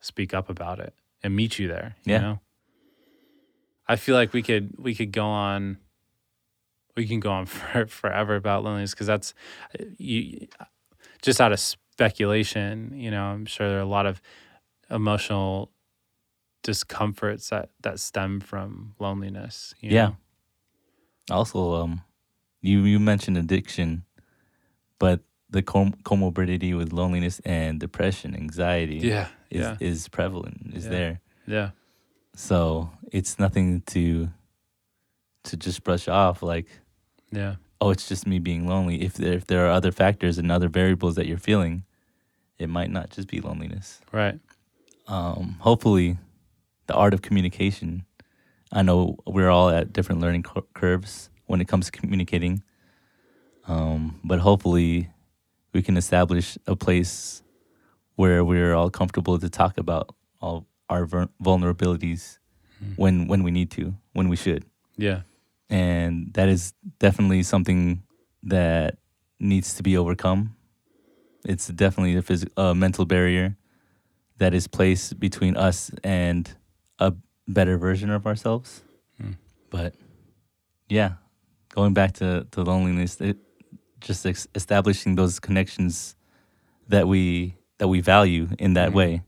speak 0.00 0.34
up 0.34 0.50
about 0.50 0.80
it 0.80 0.94
and 1.22 1.36
meet 1.36 1.58
you 1.60 1.68
there, 1.68 1.94
you 2.04 2.14
Yeah. 2.14 2.20
know? 2.20 2.40
I 3.86 3.94
feel 3.96 4.16
like 4.16 4.32
we 4.32 4.42
could 4.42 4.74
we 4.78 4.94
could 4.96 5.12
go 5.12 5.26
on 5.26 5.78
we 6.96 7.06
can 7.06 7.20
go 7.20 7.30
on 7.30 7.46
for, 7.54 7.86
forever 7.86 8.34
about 8.34 8.64
loneliness 8.64 8.90
because 8.92 9.06
that's 9.06 9.32
you 9.96 10.48
just 11.26 11.40
out 11.40 11.52
of 11.52 11.58
speculation, 11.60 12.92
you 12.94 13.10
know, 13.10 13.22
I'm 13.24 13.46
sure 13.46 13.68
there 13.68 13.78
are 13.78 13.82
a 13.82 13.84
lot 13.84 14.06
of 14.06 14.22
emotional 14.90 15.70
discomforts 16.62 17.50
that 17.50 17.70
that 17.82 17.98
stem 18.00 18.40
from 18.40 18.94
loneliness. 18.98 19.74
you 19.80 19.90
Yeah. 19.90 20.06
know? 20.06 20.16
Also, 21.30 21.74
um, 21.74 22.02
you 22.60 22.80
you 22.84 22.98
mentioned 23.00 23.36
addiction, 23.36 24.04
but 24.98 25.20
the 25.50 25.62
com- 25.62 25.94
comorbidity 26.04 26.76
with 26.76 26.92
loneliness 26.92 27.40
and 27.44 27.78
depression, 27.80 28.34
anxiety, 28.34 28.98
Yeah. 28.98 29.28
is 29.50 29.60
yeah. 29.60 29.76
is 29.80 30.08
prevalent, 30.08 30.74
is 30.74 30.84
Yeah. 30.84 30.90
there. 30.90 31.20
Yeah. 31.46 31.70
So 32.34 32.90
it's 33.12 33.38
nothing 33.38 33.82
to 33.94 34.30
to 35.44 35.56
just 35.56 35.84
brush 35.84 36.08
off 36.08 36.42
like, 36.42 36.66
Yeah. 37.32 37.56
Oh, 37.80 37.90
it's 37.90 38.08
just 38.08 38.26
me 38.26 38.38
being 38.38 38.66
lonely. 38.68 39.02
If 39.02 39.14
there 39.14 39.32
if 39.34 39.46
there 39.46 39.66
are 39.66 39.70
other 39.70 39.92
factors 39.92 40.38
and 40.38 40.50
other 40.50 40.68
variables 40.68 41.14
that 41.16 41.26
you're 41.26 41.38
feeling, 41.38 41.84
it 42.58 42.68
might 42.68 42.90
not 42.90 43.10
just 43.10 43.28
be 43.28 43.40
loneliness. 43.40 44.00
Right. 44.12 44.38
Um, 45.06 45.56
hopefully, 45.60 46.18
the 46.86 46.94
art 46.94 47.14
of 47.14 47.22
communication. 47.22 48.04
I 48.72 48.82
know 48.82 49.16
we're 49.26 49.50
all 49.50 49.70
at 49.70 49.92
different 49.92 50.20
learning 50.20 50.42
cur- 50.42 50.62
curves 50.74 51.30
when 51.46 51.60
it 51.60 51.68
comes 51.68 51.86
to 51.86 51.92
communicating, 51.92 52.62
um, 53.68 54.18
but 54.24 54.40
hopefully, 54.40 55.08
we 55.72 55.82
can 55.82 55.96
establish 55.96 56.58
a 56.66 56.74
place 56.76 57.42
where 58.16 58.44
we're 58.44 58.74
all 58.74 58.90
comfortable 58.90 59.38
to 59.38 59.48
talk 59.48 59.78
about 59.78 60.14
all 60.40 60.66
our 60.88 61.06
vulnerabilities 61.42 62.38
Mhm. 62.82 62.96
when 62.98 63.26
when 63.28 63.42
we 63.42 63.50
need 63.50 63.70
to, 63.72 63.94
when 64.12 64.28
we 64.28 64.36
should, 64.36 64.64
Yeah. 64.96 65.22
And 65.70 66.32
that 66.34 66.48
is 66.48 66.72
definitely 66.98 67.42
something 67.42 68.02
that 68.42 68.98
needs 69.40 69.74
to 69.74 69.82
be 69.82 69.96
overcome. 69.96 70.56
It's 71.44 71.68
definitely 71.68 72.16
a 72.16 72.22
phys- 72.22 72.50
a 72.56 72.74
mental 72.74 73.04
barrier 73.04 73.56
that 74.38 74.54
is 74.54 74.66
placed 74.68 75.18
between 75.18 75.56
us 75.56 75.90
and 76.04 76.50
a 76.98 77.12
better 77.48 77.78
version 77.78 78.10
of 78.10 78.26
ourselves. 78.26 78.82
Hmm. 79.20 79.32
But 79.70 79.94
yeah, 80.88 81.12
going 81.74 81.94
back 81.94 82.12
to, 82.14 82.46
to 82.50 82.62
loneliness, 82.62 83.20
it, 83.20 83.38
just 84.00 84.26
ex- 84.26 84.46
establishing 84.54 85.14
those 85.16 85.40
connections 85.40 86.16
that 86.88 87.08
we 87.08 87.56
that 87.78 87.88
we 87.88 88.00
value 88.00 88.48
in 88.58 88.74
that 88.74 88.90
Mhm. 88.90 88.94
way. 88.94 89.22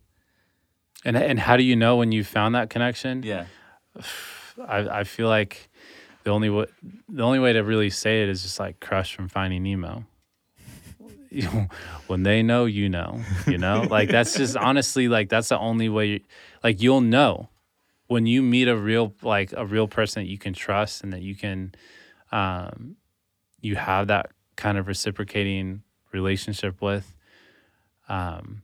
And 1.04 1.16
and 1.16 1.38
how 1.38 1.56
do 1.56 1.62
you 1.62 1.76
know 1.76 1.96
when 1.96 2.12
you 2.12 2.24
found 2.24 2.54
that 2.54 2.70
connection? 2.70 3.22
Yeah. 3.22 3.46
I 4.68 5.00
I 5.00 5.04
feel 5.04 5.28
like 5.28 5.67
the 6.28 6.34
only 6.34 6.50
way 6.50 6.66
the 7.08 7.22
only 7.22 7.38
way 7.38 7.54
to 7.54 7.60
really 7.60 7.88
say 7.88 8.22
it 8.22 8.28
is 8.28 8.42
just 8.42 8.60
like 8.60 8.80
Crush 8.80 9.14
from 9.14 9.28
Finding 9.28 9.62
Nemo. 9.62 10.04
When 12.06 12.22
they 12.22 12.42
know, 12.42 12.64
you 12.64 12.88
know, 12.88 13.20
you 13.46 13.58
know, 13.58 13.86
like 13.90 14.10
that's 14.10 14.34
just 14.34 14.56
honestly 14.56 15.08
like 15.08 15.28
that's 15.28 15.48
the 15.48 15.58
only 15.58 15.88
way. 15.88 16.06
You, 16.06 16.20
like 16.64 16.82
you'll 16.82 17.02
know 17.02 17.48
when 18.06 18.26
you 18.26 18.42
meet 18.42 18.68
a 18.68 18.76
real 18.76 19.14
like 19.22 19.52
a 19.56 19.64
real 19.64 19.88
person 19.88 20.22
that 20.22 20.28
you 20.28 20.38
can 20.38 20.52
trust 20.54 21.02
and 21.02 21.12
that 21.12 21.22
you 21.22 21.34
can, 21.34 21.74
um, 22.32 22.96
you 23.60 23.76
have 23.76 24.08
that 24.08 24.30
kind 24.56 24.78
of 24.78 24.86
reciprocating 24.86 25.82
relationship 26.12 26.80
with. 26.80 27.14
Um, 28.08 28.62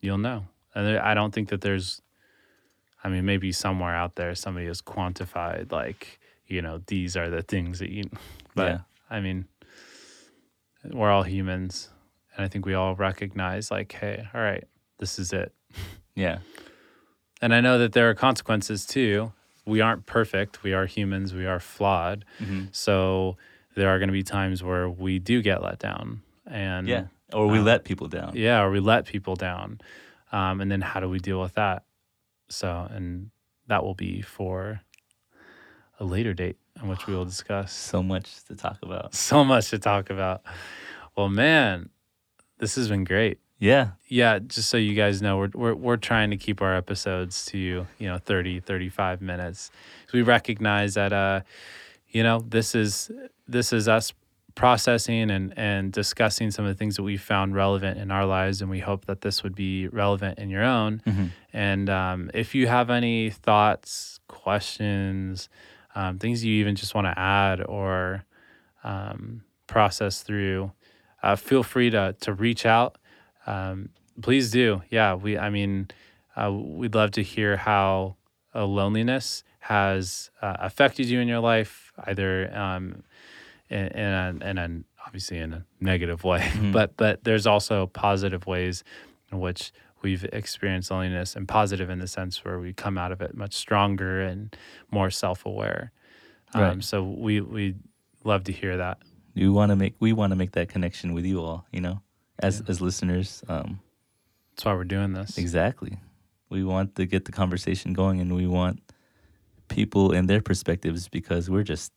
you'll 0.00 0.18
know, 0.18 0.44
and 0.74 0.86
there, 0.86 1.04
I 1.04 1.12
don't 1.12 1.32
think 1.34 1.50
that 1.50 1.60
there's 1.60 2.00
I 3.02 3.10
mean, 3.10 3.26
maybe 3.26 3.52
somewhere 3.52 3.94
out 3.94 4.16
there 4.16 4.34
somebody 4.34 4.66
has 4.66 4.80
quantified 4.80 5.70
like, 5.70 6.18
you 6.46 6.62
know, 6.62 6.80
these 6.86 7.16
are 7.16 7.30
the 7.30 7.42
things 7.42 7.78
that 7.78 7.90
you. 7.90 8.04
But 8.54 8.66
Yeah. 8.68 8.78
I 9.10 9.20
mean, 9.20 9.46
we're 10.84 11.10
all 11.10 11.22
humans, 11.24 11.88
and 12.36 12.44
I 12.44 12.48
think 12.48 12.66
we 12.66 12.74
all 12.74 12.94
recognize 12.94 13.70
like, 13.70 13.90
hey, 13.92 14.28
all 14.34 14.40
right, 14.40 14.64
this 14.98 15.18
is 15.18 15.32
it. 15.32 15.52
Yeah. 16.14 16.38
And 17.42 17.52
I 17.54 17.60
know 17.60 17.78
that 17.78 17.92
there 17.92 18.08
are 18.08 18.14
consequences 18.14 18.86
too. 18.86 19.32
We 19.66 19.80
aren't 19.80 20.06
perfect. 20.06 20.62
We 20.62 20.72
are 20.72 20.86
humans. 20.86 21.34
We 21.34 21.46
are 21.46 21.58
flawed. 21.60 22.24
hmm 22.38 22.66
So 22.70 23.36
there 23.74 23.88
are 23.88 23.98
going 23.98 24.08
to 24.08 24.12
be 24.12 24.22
times 24.22 24.62
where 24.62 24.88
we 24.88 25.18
do 25.18 25.42
get 25.42 25.62
let 25.62 25.78
down, 25.78 26.22
and 26.46 26.86
Yeah. 26.88 27.04
Or 27.32 27.48
we 27.48 27.58
Um, 27.58 27.64
let 27.64 27.84
people 27.84 28.06
down. 28.06 28.36
yeah, 28.36 28.62
or 28.62 28.70
we 28.70 28.78
let 28.78 29.06
people 29.06 29.34
down. 29.34 29.80
Um, 30.30 30.60
and 30.60 30.70
then 30.70 30.80
how 30.82 31.00
do 31.00 31.08
we 31.08 31.18
deal 31.18 31.40
with 31.40 31.54
that? 31.54 31.82
So, 32.48 32.86
and 32.90 33.30
that 33.66 33.82
will 33.82 33.94
be 33.94 34.20
for 34.22 34.82
a 36.04 36.10
later 36.10 36.34
date 36.34 36.56
in 36.80 36.88
which 36.88 37.06
we 37.06 37.14
will 37.14 37.24
discuss 37.24 37.72
So 37.72 38.02
much 38.02 38.44
to 38.44 38.54
talk 38.54 38.78
about. 38.82 39.14
so 39.14 39.44
much 39.44 39.70
to 39.70 39.78
talk 39.78 40.10
about. 40.10 40.42
Well, 41.16 41.28
man, 41.28 41.88
this 42.58 42.74
has 42.76 42.88
been 42.88 43.04
great. 43.04 43.38
Yeah. 43.58 43.90
Yeah, 44.08 44.40
just 44.40 44.68
so 44.68 44.76
you 44.76 44.94
guys 44.94 45.22
know, 45.22 45.38
we're 45.38 45.50
we're 45.54 45.74
we're 45.74 45.96
trying 45.96 46.30
to 46.30 46.36
keep 46.36 46.60
our 46.60 46.74
episodes 46.76 47.44
to, 47.46 47.58
you 47.58 48.06
know, 48.08 48.18
30, 48.18 48.60
35 48.60 49.22
minutes. 49.22 49.70
We 50.12 50.22
recognize 50.22 50.94
that 50.94 51.12
uh, 51.12 51.40
you 52.08 52.22
know, 52.22 52.44
this 52.46 52.74
is 52.74 53.10
this 53.48 53.72
is 53.72 53.88
us 53.88 54.12
processing 54.54 55.30
and 55.30 55.52
and 55.56 55.92
discussing 55.92 56.50
some 56.50 56.64
of 56.64 56.68
the 56.74 56.78
things 56.78 56.96
that 56.96 57.02
we 57.02 57.16
found 57.16 57.54
relevant 57.54 57.98
in 57.98 58.10
our 58.10 58.26
lives 58.26 58.60
and 58.62 58.70
we 58.70 58.78
hope 58.80 59.06
that 59.06 59.20
this 59.22 59.42
would 59.42 59.54
be 59.54 59.88
relevant 59.88 60.38
in 60.38 60.50
your 60.50 60.62
own. 60.62 61.00
hmm 61.04 61.26
And 61.52 61.88
um, 61.88 62.30
if 62.34 62.54
you 62.54 62.66
have 62.66 62.90
any 62.90 63.30
thoughts, 63.30 64.20
questions, 64.28 65.48
um, 65.94 66.18
things 66.18 66.44
you 66.44 66.54
even 66.60 66.74
just 66.76 66.94
want 66.94 67.06
to 67.06 67.18
add 67.18 67.62
or 67.62 68.24
um, 68.82 69.42
process 69.66 70.22
through, 70.22 70.72
uh, 71.22 71.36
feel 71.36 71.62
free 71.62 71.90
to 71.90 72.14
to 72.20 72.32
reach 72.32 72.66
out. 72.66 72.98
Um, 73.46 73.90
please 74.22 74.50
do. 74.50 74.82
Yeah, 74.90 75.14
we. 75.14 75.38
I 75.38 75.50
mean, 75.50 75.88
uh, 76.36 76.52
we'd 76.52 76.94
love 76.94 77.12
to 77.12 77.22
hear 77.22 77.56
how 77.56 78.16
uh, 78.54 78.64
loneliness 78.66 79.44
has 79.60 80.30
uh, 80.42 80.56
affected 80.60 81.06
you 81.06 81.20
in 81.20 81.28
your 81.28 81.40
life, 81.40 81.92
either 82.06 82.54
um, 82.54 83.02
in, 83.70 83.86
in, 83.88 84.12
a, 84.12 84.38
in 84.44 84.58
a 84.58 84.68
obviously 85.06 85.38
in 85.38 85.52
a 85.54 85.64
negative 85.80 86.24
way, 86.24 86.40
Mhm. 86.40 86.72
but 86.78 86.96
but 86.96 87.24
there's 87.24 87.46
also 87.46 87.86
positive 87.86 88.46
ways 88.46 88.84
in 89.32 89.40
which 89.40 89.72
we've 90.04 90.24
experienced 90.32 90.90
loneliness 90.90 91.34
and 91.34 91.48
positive 91.48 91.90
in 91.90 91.98
the 91.98 92.06
sense 92.06 92.44
where 92.44 92.60
we 92.60 92.72
come 92.72 92.96
out 92.96 93.10
of 93.10 93.20
it 93.20 93.34
much 93.34 93.54
stronger 93.54 94.20
and 94.20 94.56
more 94.90 95.10
self-aware. 95.10 95.90
Um, 96.54 96.80
So 96.82 97.02
we 97.02 97.40
we 97.40 97.74
love 98.22 98.44
to 98.44 98.52
hear 98.52 98.76
that. 98.76 98.98
We 99.34 99.48
want 99.48 99.70
to 99.70 99.76
make 99.76 99.94
we 99.98 100.12
want 100.12 100.30
to 100.30 100.36
make 100.36 100.52
that 100.52 100.68
connection 100.68 101.14
with 101.14 101.24
you 101.26 101.40
all. 101.40 101.66
You 101.72 101.80
know, 101.80 102.02
as 102.38 102.60
Yeah. 102.60 102.70
as 102.70 102.80
listeners. 102.80 103.42
Um, 103.48 103.80
That's 104.50 104.64
why 104.66 104.74
we're 104.74 104.84
doing 104.84 105.12
this. 105.14 105.36
exactly. 105.38 105.98
We 106.50 106.62
want 106.62 106.94
to 106.94 107.06
get 107.06 107.24
the 107.24 107.32
conversation 107.32 107.92
going, 107.94 108.20
and 108.20 108.32
we 108.36 108.46
want 108.46 108.78
people 109.68 110.12
and 110.12 110.28
their 110.28 110.42
perspectives 110.42 111.08
because 111.08 111.50
we're 111.50 111.64
just 111.64 111.90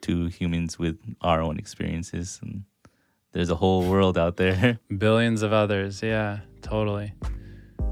two 0.00 0.26
humans 0.26 0.78
with 0.78 0.96
our 1.20 1.40
own 1.42 1.58
experiences, 1.58 2.38
and 2.42 2.62
there's 3.38 3.50
a 3.50 3.54
whole 3.54 3.88
world 3.88 4.18
out 4.18 4.36
there. 4.36 4.80
Billions 4.98 5.42
of 5.42 5.52
others. 5.52 6.02
Yeah, 6.02 6.40
totally. 6.60 7.12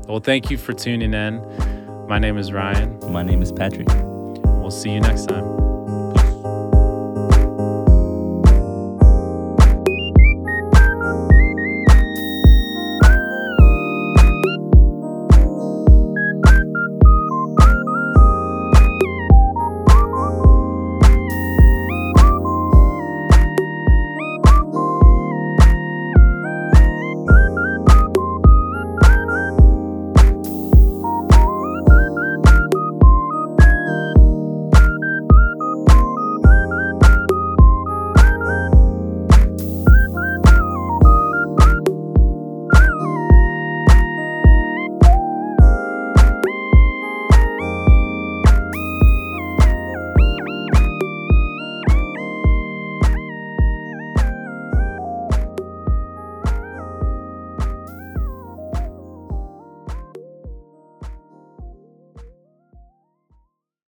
Well, 0.08 0.18
thank 0.18 0.50
you 0.50 0.58
for 0.58 0.72
tuning 0.72 1.14
in. 1.14 1.40
My 2.08 2.18
name 2.18 2.36
is 2.36 2.50
Ryan. 2.50 2.98
My 3.12 3.22
name 3.22 3.42
is 3.42 3.52
Patrick. 3.52 3.86
We'll 3.86 4.72
see 4.72 4.90
you 4.90 4.98
next 4.98 5.26
time. 5.26 5.55